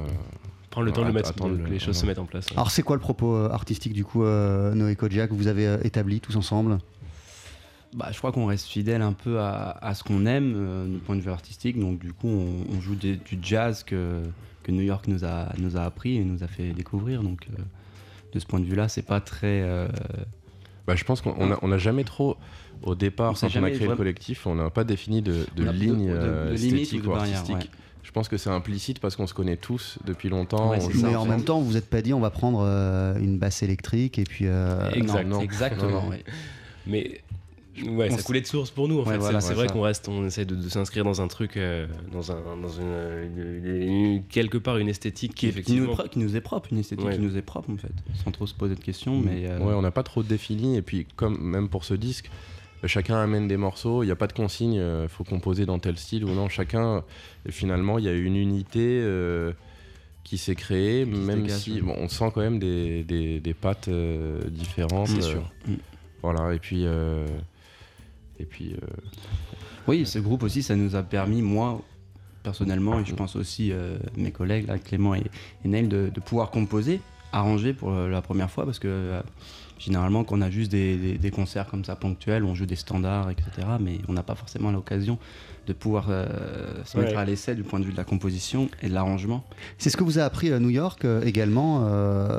Prendre 0.76 0.86
le 0.86 0.92
temps 0.92 1.06
de, 1.06 1.10
mettre, 1.10 1.30
attendre 1.30 1.56
que 1.56 1.62
le- 1.62 1.70
les 1.70 1.78
choses 1.78 1.96
se 1.96 2.02
ouais. 2.02 2.08
mettent 2.08 2.18
en 2.18 2.26
place. 2.26 2.46
Alors 2.52 2.70
c'est 2.70 2.82
quoi 2.82 2.96
le 2.96 3.00
propos 3.00 3.34
euh, 3.34 3.48
artistique 3.50 3.94
du 3.94 4.04
coup, 4.04 4.24
euh, 4.24 4.74
Noé 4.74 4.94
Kodiak, 4.94 5.30
que 5.30 5.34
vous 5.34 5.46
avez 5.46 5.66
euh, 5.66 5.78
établi 5.84 6.20
tous 6.20 6.36
ensemble? 6.36 6.76
Bah, 7.94 8.08
je 8.12 8.18
crois 8.18 8.30
qu'on 8.30 8.44
reste 8.44 8.66
fidèle 8.66 9.00
un 9.00 9.14
peu 9.14 9.40
à, 9.40 9.70
à 9.80 9.94
ce 9.94 10.04
qu'on 10.04 10.26
aime 10.26 10.52
euh, 10.54 10.86
du 10.86 10.98
point 10.98 11.16
de 11.16 11.22
vue 11.22 11.30
artistique. 11.30 11.78
Donc 11.80 11.98
du 11.98 12.12
coup, 12.12 12.28
on, 12.28 12.76
on 12.76 12.80
joue 12.82 12.94
des- 12.94 13.16
du 13.16 13.38
jazz 13.40 13.84
que, 13.84 14.20
que 14.64 14.70
New 14.72 14.82
York 14.82 15.06
nous 15.08 15.24
a, 15.24 15.48
nous 15.56 15.78
a 15.78 15.80
appris 15.82 16.16
et 16.16 16.24
nous 16.24 16.44
a 16.44 16.46
fait 16.46 16.72
découvrir. 16.72 17.22
Donc 17.22 17.46
euh, 17.50 17.62
de 18.34 18.38
ce 18.38 18.44
point 18.44 18.60
de 18.60 18.66
vue-là, 18.66 18.88
c'est 18.88 19.00
pas 19.06 19.20
très... 19.20 19.62
euh, 19.62 19.88
Bah, 20.86 20.94
je 20.94 21.04
pense 21.04 21.22
qu'on 21.22 21.34
on 21.38 21.52
a- 21.52 21.58
on 21.62 21.68
n'a 21.68 21.78
jamais 21.78 22.04
trop, 22.04 22.36
au 22.82 22.94
départ, 22.94 23.30
On 23.30 23.34
quand 23.34 23.56
on 23.56 23.62
a 23.64 23.70
créé 23.70 23.88
le 23.88 23.96
collectif, 23.96 24.46
on 24.46 24.56
n'a 24.56 24.68
pas 24.68 24.84
défini 24.84 25.22
de, 25.22 25.46
de 25.56 25.64
on 25.64 25.68
a 25.68 25.72
de- 25.72 25.78
ligne 25.78 26.06
de- 26.12 26.48
de 26.50 26.52
esthétique 26.52 27.02
de 27.02 27.08
ou 27.08 27.14
artistique. 27.14 27.56
ouais. 27.56 27.70
Je 28.06 28.12
pense 28.12 28.28
que 28.28 28.36
c'est 28.36 28.50
implicite 28.50 29.00
parce 29.00 29.16
qu'on 29.16 29.26
se 29.26 29.34
connaît 29.34 29.56
tous 29.56 29.98
depuis 30.06 30.28
longtemps. 30.28 30.70
Ouais, 30.70 30.78
on 30.80 30.86
c'est 30.86 30.92
joue 30.92 31.00
ça, 31.00 31.08
Mais 31.08 31.16
en 31.16 31.22
en 31.22 31.26
même 31.26 31.40
fait. 31.40 31.46
temps, 31.46 31.60
vous 31.60 31.72
n'êtes 31.72 31.90
pas 31.90 32.02
dit 32.02 32.14
on 32.14 32.20
va 32.20 32.30
prendre 32.30 32.60
euh, 32.64 33.18
une 33.18 33.36
basse 33.36 33.64
électrique 33.64 34.18
et 34.20 34.24
puis... 34.24 34.46
euh, 34.46 34.90
Exact. 34.92 35.24
non, 35.24 35.38
non. 35.38 35.40
Exactement, 35.42 35.90
Non, 35.90 36.02
non. 36.04 36.08
ouais. 36.10 36.22
Mais 36.86 37.20
ouais, 37.84 38.08
On 38.12 38.16
ça 38.16 38.22
coulait 38.22 38.40
de 38.42 38.46
source 38.46 38.70
pour 38.70 38.86
nous 38.86 39.00
en 39.00 39.04
Ouais, 39.04 39.14
fait. 39.14 39.18
voilà, 39.18 39.40
c'est 39.40 39.54
vrai 39.54 39.66
qu'on 39.66 39.80
reste, 39.80 40.08
on 40.08 40.24
essaie 40.24 40.44
de, 40.44 40.54
de 40.54 40.68
s'inscrire 40.68 41.02
dans 41.02 41.20
un 41.20 41.26
truc, 41.26 41.56
euh, 41.56 41.88
dans 42.12 42.30
un, 42.30 42.36
dans 42.62 42.68
une, 42.68 43.64
une- 43.64 43.82
une- 43.82 44.22
quelque 44.28 44.56
part 44.56 44.78
une 44.78 44.88
esthétique 44.88 45.34
qui 45.34 45.50
Qui, 45.52 45.62
qui 45.62 45.74
nous, 45.74 45.84
est 45.90 45.94
pro- 45.94 46.08
qui 46.08 46.20
nous 46.20 46.36
est 46.36 46.40
propre, 46.40 46.68
une 46.70 46.78
esthétique 46.78 47.04
Ouais. 47.06 47.14
qui 47.16 47.20
nous 47.20 47.36
est 47.36 47.42
propre 47.42 47.70
en 47.70 47.76
fait, 47.76 47.92
sans 48.24 48.30
trop 48.30 48.46
se 48.46 48.54
poser 48.54 48.76
de 48.76 48.80
questions. 48.84 49.18
Mais 49.20 49.46
euh, 49.46 49.58
Ouais, 49.58 49.74
on 49.74 49.82
n'a 49.82 49.90
pas 49.90 50.04
trop 50.04 50.22
défini. 50.22 50.76
Et 50.76 50.82
puis, 50.82 51.06
comme 51.16 51.38
même 51.42 51.68
pour 51.68 51.84
ce 51.84 51.94
disque, 51.94 52.30
chacun 52.84 53.16
amène 53.16 53.48
des 53.48 53.56
morceaux. 53.56 54.02
Il 54.02 54.06
n'y 54.06 54.12
a 54.12 54.16
pas 54.16 54.26
de 54.26 54.32
consigne, 54.32 54.74
il 54.74 55.08
faut 55.08 55.24
composer 55.24 55.66
dans 55.66 55.78
tel 55.78 55.96
style 55.96 56.24
ou 56.24 56.30
non. 56.34 56.48
Chacun, 56.48 57.02
finalement, 57.48 57.98
il 57.98 58.04
y 58.04 58.08
a 58.08 58.12
une 58.14 58.36
unité 58.36 59.00
euh, 59.02 59.52
qui 60.24 60.38
s'est 60.38 60.54
créée, 60.54 61.04
Qui 61.04 61.10
même 61.10 61.48
si 61.48 61.80
bon, 61.80 61.94
on 61.98 62.08
sent 62.08 62.30
quand 62.34 62.40
même 62.40 62.58
des, 62.58 63.04
des, 63.04 63.40
des 63.40 63.54
pattes 63.54 63.88
euh, 63.88 64.40
différentes. 64.48 65.08
C'est 65.08 65.18
euh, 65.18 65.30
sûr. 65.32 65.52
Mm. 65.66 65.74
Voilà, 66.22 66.54
et 66.54 66.58
puis. 66.58 66.82
euh, 66.84 67.26
et 68.38 68.44
puis 68.44 68.74
euh, 68.74 68.86
Oui, 69.88 70.04
ce 70.04 70.18
groupe 70.18 70.42
aussi, 70.42 70.62
ça 70.62 70.76
nous 70.76 70.94
a 70.94 71.02
permis, 71.02 71.40
moi, 71.42 71.80
personnellement, 72.42 73.00
et 73.00 73.04
je 73.04 73.14
pense 73.14 73.34
aussi 73.36 73.72
euh, 73.72 73.96
mes 74.16 74.30
collègues, 74.30 74.66
là, 74.66 74.78
Clément 74.78 75.14
et, 75.14 75.22
et 75.64 75.68
Neil, 75.68 75.88
de, 75.88 76.10
de 76.12 76.20
pouvoir 76.20 76.50
composer, 76.50 77.00
arranger 77.32 77.72
pour 77.72 77.92
euh, 77.92 78.08
la 78.08 78.20
première 78.20 78.50
fois, 78.50 78.64
parce 78.66 78.78
que 78.78 78.88
euh, 78.88 79.22
généralement, 79.78 80.24
quand 80.24 80.38
on 80.38 80.42
a 80.42 80.50
juste 80.50 80.70
des, 80.70 80.96
des- 80.96 81.18
des 81.18 81.30
concerts 81.30 81.66
comme 81.66 81.84
ça 81.84 81.96
ponctuels, 81.96 82.44
on 82.44 82.54
joue 82.54 82.66
des 82.66 82.76
standards, 82.76 83.30
etc., 83.30 83.50
mais 83.80 83.98
on 84.08 84.12
n'a 84.12 84.22
pas 84.22 84.34
forcément 84.34 84.70
l'occasion 84.72 85.18
de 85.66 85.72
pouvoir 85.72 86.06
euh, 86.10 86.26
se 86.84 86.96
mettre 86.96 87.12
Ouais. 87.12 87.16
à 87.18 87.24
l'essai 87.24 87.54
du 87.56 87.64
point 87.64 87.80
de 87.80 87.84
vue 87.84 87.90
de 87.92 87.96
la 87.96 88.04
composition 88.04 88.68
et 88.82 88.88
de 88.88 88.94
l'arrangement. 88.94 89.44
C'est 89.78 89.90
ce 89.90 89.96
que 89.96 90.04
vous 90.04 90.18
a 90.20 90.22
appris 90.22 90.52
à 90.52 90.60
New 90.60 90.70
York 90.70 91.04
euh, 91.04 91.22
également, 91.24 91.86
euh, 91.88 92.38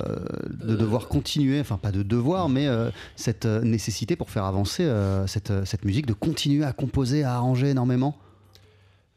de 0.64 0.76
devoir 0.78 1.10
continuer, 1.10 1.60
enfin 1.60 1.78
pas 1.78 1.92
de 1.92 2.04
devoir, 2.04 2.48
mais 2.48 2.68
euh, 2.68 2.90
cette 3.18 3.46
nécessité 3.46 4.16
pour 4.16 4.30
faire 4.30 4.46
avancer 4.46 4.84
euh, 4.84 5.28
cette, 5.28 5.52
cette 5.66 5.84
musique, 5.84 6.06
de 6.06 6.14
continuer 6.14 6.64
à 6.64 6.72
composer, 6.72 7.24
à 7.24 7.34
arranger 7.36 7.70
énormément? 7.72 8.18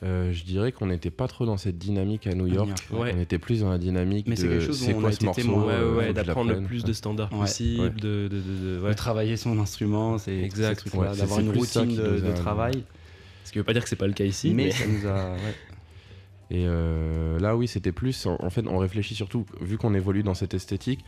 Euh, 0.02 0.32
je 0.32 0.44
dirais 0.44 0.72
qu'on 0.72 0.86
n'était 0.86 1.10
pas 1.10 1.28
trop 1.28 1.44
dans 1.44 1.56
cette 1.58 1.76
dynamique 1.76 2.26
à 2.26 2.34
New 2.34 2.46
New 2.46 2.54
York. 2.54 2.70
Ouais. 2.90 3.12
On 3.14 3.20
était 3.20 3.38
plus 3.38 3.60
dans 3.60 3.70
la 3.70 3.78
dynamique 3.78 4.26
Mais 4.28 4.36
c'est 4.36 4.44
de 4.48 4.52
quelque 4.52 4.64
chose 4.66 4.82
où 4.82 4.84
c'est 4.86 4.94
on 4.94 5.04
a 5.04 5.10
été 5.12 5.30
témoin. 5.32 5.64
Ouais, 5.66 5.72
euh, 5.74 5.96
ouais, 5.96 6.12
d'apprendre 6.12 6.52
le 6.52 6.62
plus 6.62 6.84
de 6.84 6.92
standards 6.92 7.32
Ouais. 7.32 7.40
possible, 7.40 7.82
Ouais. 7.82 7.90
de, 7.90 8.28
de, 8.28 8.40
de- 8.40 8.76
de- 8.78 8.80
ouais. 8.82 8.90
De 8.90 8.94
travailler 8.94 9.36
son 9.36 9.58
instrument, 9.58 10.16
c'est 10.18 10.38
Exact, 10.38 10.82
ces 10.88 10.96
d'avoir 10.98 11.40
une 11.40 11.50
routine 11.56 11.94
de, 11.94 12.32
travail. 12.34 12.84
Ce 13.44 13.52
qui 13.52 13.58
veut 13.58 13.64
pas 13.64 13.72
dire 13.72 13.82
que 13.82 13.88
c'est 13.88 13.96
pas 13.96 14.06
le 14.06 14.12
cas 14.12 14.24
ici, 14.24 14.54
mais, 14.54 14.64
mais, 14.66 14.70
ça 14.70 14.86
nous 14.86 15.06
a. 15.06 15.32
ouais. 15.32 15.55
Et 16.53 16.64
euh, 16.66 17.38
là, 17.38 17.57
oui, 17.57 17.68
c'était 17.68 17.92
plus. 17.92 18.26
En, 18.26 18.36
en 18.40 18.51
fait, 18.51 18.66
on 18.66 18.78
réfléchit 18.78 19.14
surtout, 19.14 19.46
vu 19.61 19.78
qu'on 19.78 19.94
évolue 19.94 20.22
dans 20.24 20.34
cette 20.34 20.53
esthétique, 20.55 21.05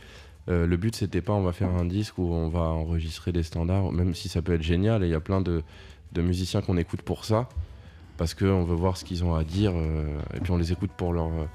euh, 0.49 0.65
le 0.65 0.77
but, 0.77 0.95
c'était 0.95 1.21
pas 1.21 1.33
on 1.33 1.41
va 1.43 1.51
faire 1.51 1.69
un 1.69 1.83
disque 1.85 2.17
où 2.17 2.31
on 2.33 2.47
va 2.47 2.61
enregistrer 2.61 3.31
des 3.33 3.43
standards, 3.43 3.91
même 3.91 4.13
si 4.13 4.29
ça 4.29 4.41
peut 4.41 4.53
être 4.53 4.61
génial. 4.63 5.03
Et 5.03 5.07
il 5.07 5.11
y 5.11 5.15
a 5.15 5.19
plein 5.19 5.41
de, 5.41 5.61
de 6.13 6.21
musiciens 6.21 6.61
qu'on 6.61 6.77
écoute 6.77 7.01
pour 7.01 7.25
ça, 7.25 7.49
parce 8.17 8.33
qu'on 8.33 8.63
veut 8.63 8.75
voir 8.75 8.97
ce 8.97 9.05
qu'ils 9.05 9.23
ont 9.23 9.35
à 9.35 9.43
dire. 9.43 9.71
euh, 9.75 10.19
et 10.35 10.39
puis 10.39 10.51
on 10.51 10.57
les 10.57 10.71
écoute 10.71 10.91
pour 10.95 11.13
leur, 11.13 11.27
euh, 11.27 11.45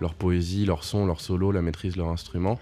leur 0.00 0.14
poésie, 0.14 0.64
leur 0.66 0.84
son, 0.84 1.06
leur 1.06 1.20
solo, 1.20 1.52
la 1.52 1.62
maîtrise 1.62 1.94
de 1.94 1.98
leur 1.98 2.08
instrument. 2.08 2.58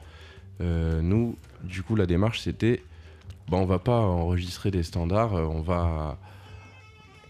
Euh, 0.61 1.01
nous, 1.03 1.37
du 1.65 1.83
coup, 1.83 1.97
la 1.97 2.07
démarche, 2.07 2.41
c'était 2.41 2.83
bah, 3.49 3.57
on 3.57 3.65
va 3.67 3.79
pas 3.79 3.99
enregistrer 3.99 4.71
des 4.71 4.83
standards, 4.83 5.33
on 5.35 5.61
va. 5.61 6.17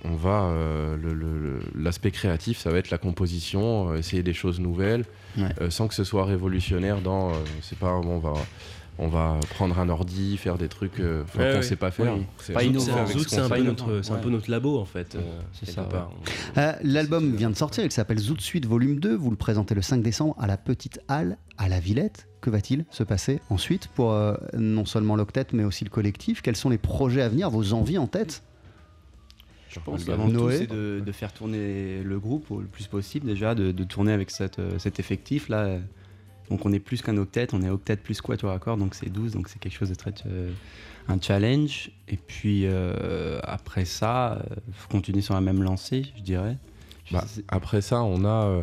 On 0.03 0.17
va 0.17 0.45
euh, 0.45 1.61
l'aspect 1.75 2.11
créatif, 2.11 2.57
ça 2.59 2.71
va 2.71 2.79
être 2.79 2.89
la 2.91 2.97
composition, 2.97 3.91
euh, 3.91 3.97
essayer 3.99 4.23
des 4.23 4.33
choses 4.33 4.59
nouvelles, 4.59 5.05
Ouais. 5.37 5.45
euh, 5.61 5.69
sans 5.69 5.89
que 5.89 5.95
ce 5.95 6.05
soit 6.05 6.25
révolutionnaire 6.25 7.03
dans, 7.03 7.33
c'est 7.61 7.79
pas, 7.79 8.01
bon, 8.01 8.15
on 8.17 8.19
va, 8.19 8.33
on 8.99 9.09
va 9.09 9.39
prendre 9.55 9.79
un 9.79 9.89
ordi, 9.89 10.37
faire 10.37 10.59
des 10.59 10.69
trucs 10.69 11.01
euh, 11.01 11.23
qu'on 11.33 11.39
ouais. 11.41 11.63
sait 11.63 11.77
pas 11.77 11.91
faire. 11.91 12.15
Oui. 12.17 12.25
C'est- 12.39 12.53
Pas 12.53 12.61
Zoot, 12.61 12.69
innovant. 12.71 12.87
c'est 13.07 13.39
un, 13.39 13.49
peu 13.49 13.55
Pas 14.25 14.29
notre, 14.31 14.51
labo 14.51 14.79
en 14.79 14.85
fait. 14.85 15.15
euh, 15.15 15.41
C'est 15.53 15.71
ça. 15.71 15.89
Euh, 16.59 16.73
L'album 16.83 17.35
vient 17.35 17.51
de 17.51 17.57
sortir, 17.57 17.85
il 17.85 17.91
s'appelle 17.93 18.19
Zoot 18.19 18.41
Suite 18.41 18.67
Volume 18.67 19.01
2. 19.01 19.15
Vous 19.17 19.31
le 19.31 19.37
présentez 19.37 19.75
le 19.75 19.83
5 19.83 20.03
décembre 20.03 20.35
à 20.39 20.47
la 20.47 20.57
Petite 20.57 21.01
Halle 21.09 21.39
à 21.57 21.69
la 21.69 21.81
Villette. 21.81 22.27
Que 22.43 22.51
va-t-il 22.51 22.85
se 22.91 23.03
passer 23.03 23.41
ensuite 23.51 23.89
pour 23.89 24.13
euh, 24.13 24.35
non 24.57 24.85
seulement 24.87 25.17
l'octet 25.17 25.47
mais 25.53 25.65
aussi 25.65 25.85
le 25.85 25.91
collectif? 25.91 26.41
Quels 26.43 26.57
sont 26.57 26.71
les 26.71 26.79
projets 26.79 27.23
à 27.23 27.29
venir, 27.29 27.49
vos 27.51 27.73
envies 27.75 27.99
en 27.99 28.07
tête? 28.07 28.43
Je 29.69 29.79
pense 29.79 30.05
qu'avant 30.05 30.27
tout, 30.27 30.33
Noé. 30.33 30.57
c'est 30.59 30.67
de, 30.67 31.01
de 31.05 31.13
faire 31.13 31.33
tourner 31.33 32.03
le 32.03 32.19
groupe 32.19 32.51
au- 32.51 32.61
le 32.61 32.67
plus 32.67 32.87
possible 32.89 33.27
déjà, 33.27 33.55
de, 33.55 33.71
de 33.71 33.85
tourner 33.85 34.13
avec 34.13 34.31
cette, 34.33 34.59
euh, 34.59 34.79
cet 34.79 34.99
effectif-là. 34.99 35.79
Donc 36.51 36.67
on 36.67 36.73
est 36.73 36.81
plus 36.81 37.01
qu'un 37.03 37.17
octet, 37.17 37.47
on 37.53 37.63
est 37.63 37.71
octet 37.71 37.97
plus 37.97 38.21
quatuor 38.21 38.51
à 38.53 38.59
cordes, 38.59 38.81
donc 38.81 38.95
c'est 38.95 39.09
12, 39.09 39.33
donc 39.33 39.49
c'est 39.49 39.59
quelque 39.61 39.77
chose 39.77 39.89
de 39.91 39.95
très... 39.95 40.13
euh, 40.27 40.51
un 41.09 41.21
challenge. 41.21 41.91
Et 42.09 42.17
puis 42.17 42.63
euh, 42.67 43.39
après 43.45 43.85
ça, 43.85 44.33
euh, 44.35 44.39
faut 44.73 44.89
continuer 44.89 45.23
sur 45.23 45.35
la 45.35 45.41
même 45.41 45.63
lancée, 45.63 46.05
je 46.17 46.23
dirais. 46.23 46.57
Je 47.07 47.15
Bah, 47.15 47.25
sais- 47.27 47.45
après 47.49 47.81
ça, 47.81 48.03
on 48.03 48.25
a 48.25 48.45
euh, 48.47 48.63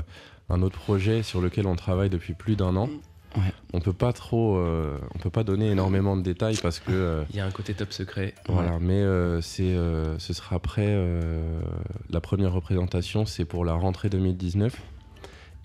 un 0.49 0.61
autre 0.61 0.77
projet 0.77 1.23
sur 1.23 1.41
lequel 1.41 1.65
on 1.67 1.75
travaille 1.75 2.09
depuis 2.09 2.33
plus 2.33 2.55
d'un 2.55 2.75
an. 2.75 2.89
Ouais. 3.35 3.53
On 3.73 3.81
peut 3.81 3.93
pas 3.93 4.13
trop, 4.13 4.57
euh, 4.57 4.97
on 5.13 5.19
peut 5.19 5.29
pas 5.29 5.43
donner 5.43 5.69
énormément 5.69 6.15
de 6.17 6.21
détails 6.23 6.57
parce 6.61 6.79
que 6.79 6.91
euh, 6.91 7.23
Il 7.29 7.35
y 7.35 7.39
a 7.39 7.45
un 7.45 7.51
côté 7.51 7.73
top 7.73 7.91
secret. 7.93 8.33
Voilà, 8.47 8.79
mais 8.79 8.93
euh, 9.01 9.41
c'est, 9.41 9.63
euh, 9.75 10.17
ce 10.17 10.33
sera 10.33 10.55
après 10.55 10.85
euh, 10.87 11.59
la 12.09 12.19
première 12.21 12.53
représentation, 12.53 13.25
c'est 13.25 13.45
pour 13.45 13.63
la 13.65 13.73
rentrée 13.73 14.09
2019. 14.09 14.75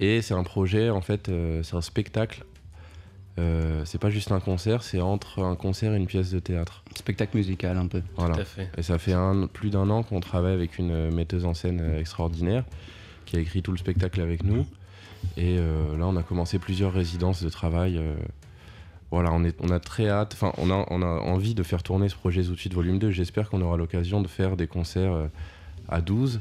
Et 0.01 0.23
c'est 0.23 0.35
un 0.35 0.43
projet, 0.43 0.91
en 0.91 1.01
fait, 1.01 1.29
euh, 1.29 1.63
c'est 1.63 1.77
un 1.77 1.81
spectacle 1.83 2.45
Euh, 3.39 3.83
c'est 3.87 3.97
pas 3.99 4.11
juste 4.11 4.31
un 4.31 4.41
concert, 4.41 4.83
c'est 4.83 5.01
entre 5.01 5.43
un 5.43 5.57
concert 5.57 5.95
et 5.95 5.97
une 5.97 6.07
pièce 6.07 6.31
de 6.33 6.39
théâtre. 6.39 6.85
Spectacle 6.95 7.35
musical 7.39 7.79
un 7.79 7.87
peu. 7.87 8.03
Voilà. 8.17 8.35
Tout 8.35 8.41
à 8.43 8.45
fait. 8.45 8.69
Et 8.77 8.83
ça 8.83 8.99
fait 8.99 9.15
un- 9.15 9.47
plus 9.47 9.71
d'un 9.71 9.89
an 9.89 10.03
qu'on 10.03 10.21
travaille 10.21 10.53
avec 10.53 10.77
une 10.79 11.11
metteuse 11.11 11.47
en 11.47 11.55
scène 11.55 11.81
euh, 11.81 11.99
extraordinaire 11.99 12.65
qui 13.25 13.37
a 13.37 13.41
écrit 13.41 13.63
tout 13.63 13.73
le 13.73 13.79
spectacle 13.79 14.21
avec 14.21 14.45
nous. 14.45 14.67
Et 15.39 15.57
euh, 15.59 15.97
là, 15.97 16.07
on 16.09 16.17
a 16.17 16.23
commencé 16.23 16.59
plusieurs 16.59 16.93
résidences 16.93 17.43
de 17.43 17.49
travail. 17.49 17.97
euh, 17.97 18.15
voilà, 19.11 19.33
on, 19.33 19.45
est, 19.45 19.57
on 19.61 19.71
a 19.71 19.81
très 19.81 20.11
hâte, 20.11 20.35
enfin, 20.35 20.53
on 20.59 20.71
a, 20.71 20.85
on 20.91 21.01
a 21.01 21.07
envie 21.07 21.55
de 21.55 21.63
faire 21.63 21.83
tourner 21.83 22.11
ce 22.11 22.15
projet 22.17 22.43
Suite 22.43 22.75
Volume 22.75 22.99
2. 22.99 23.13
J'espère 23.13 23.49
qu'on 23.49 23.63
aura 23.63 23.79
l'occasion 23.79 24.21
de 24.21 24.29
faire 24.29 24.59
des 24.59 24.67
concerts 24.67 25.13
euh, 25.15 25.27
à 25.89 26.03
12. 26.03 26.41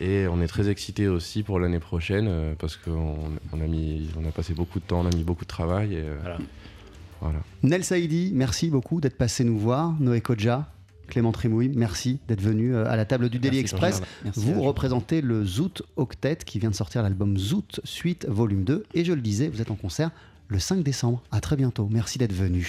Et 0.00 0.26
on 0.28 0.40
est 0.40 0.46
très 0.46 0.68
excités 0.70 1.08
aussi 1.08 1.42
pour 1.42 1.58
l'année 1.60 1.78
prochaine 1.78 2.26
euh, 2.28 2.54
parce 2.58 2.76
qu'on 2.76 3.16
on 3.52 3.60
a, 3.60 3.66
mis- 3.66 4.08
on 4.18 4.26
a 4.26 4.30
passé 4.32 4.54
beaucoup 4.54 4.80
de 4.80 4.84
temps, 4.84 5.00
on 5.00 5.06
a 5.06 5.14
mis 5.14 5.24
beaucoup 5.24 5.44
de 5.44 5.48
travail. 5.50 5.94
Et, 5.94 5.98
euh, 6.00 6.16
Voilà. 6.22 6.38
voilà. 7.20 7.38
Nel 7.62 7.84
Saïdi, 7.84 8.32
merci 8.34 8.70
beaucoup 8.70 9.00
d'être 9.00 9.18
passé 9.18 9.44
nous 9.44 9.58
voir. 9.58 9.94
Noé 10.00 10.22
Kodja, 10.22 10.72
Clément 11.08 11.32
Trimouille, 11.32 11.70
merci 11.74 12.18
d'être 12.28 12.40
venu 12.40 12.74
euh, 12.74 12.88
à 12.90 12.96
la 12.96 13.04
table 13.04 13.28
du 13.28 13.38
Daily 13.38 13.58
Merci, 13.58 13.74
Express. 13.74 14.02
Vous 14.36 14.62
représentez 14.62 15.20
le 15.20 15.44
Zoot 15.44 15.82
Octet 15.96 16.36
qui 16.46 16.58
vient 16.58 16.70
de 16.70 16.74
sortir 16.74 17.02
l'album 17.02 17.36
Zoot 17.36 17.80
Suite 17.84 18.26
Volume 18.26 18.64
2. 18.64 18.84
Et 18.94 19.04
je 19.04 19.12
le 19.12 19.20
disais, 19.20 19.48
vous 19.48 19.60
êtes 19.60 19.70
en 19.70 19.74
concert 19.76 20.10
le 20.48 20.58
5 20.58 20.82
décembre. 20.82 21.22
À 21.30 21.40
très 21.40 21.56
bientôt. 21.56 21.88
Merci 21.92 22.18
d'être 22.18 22.32
venu. 22.32 22.66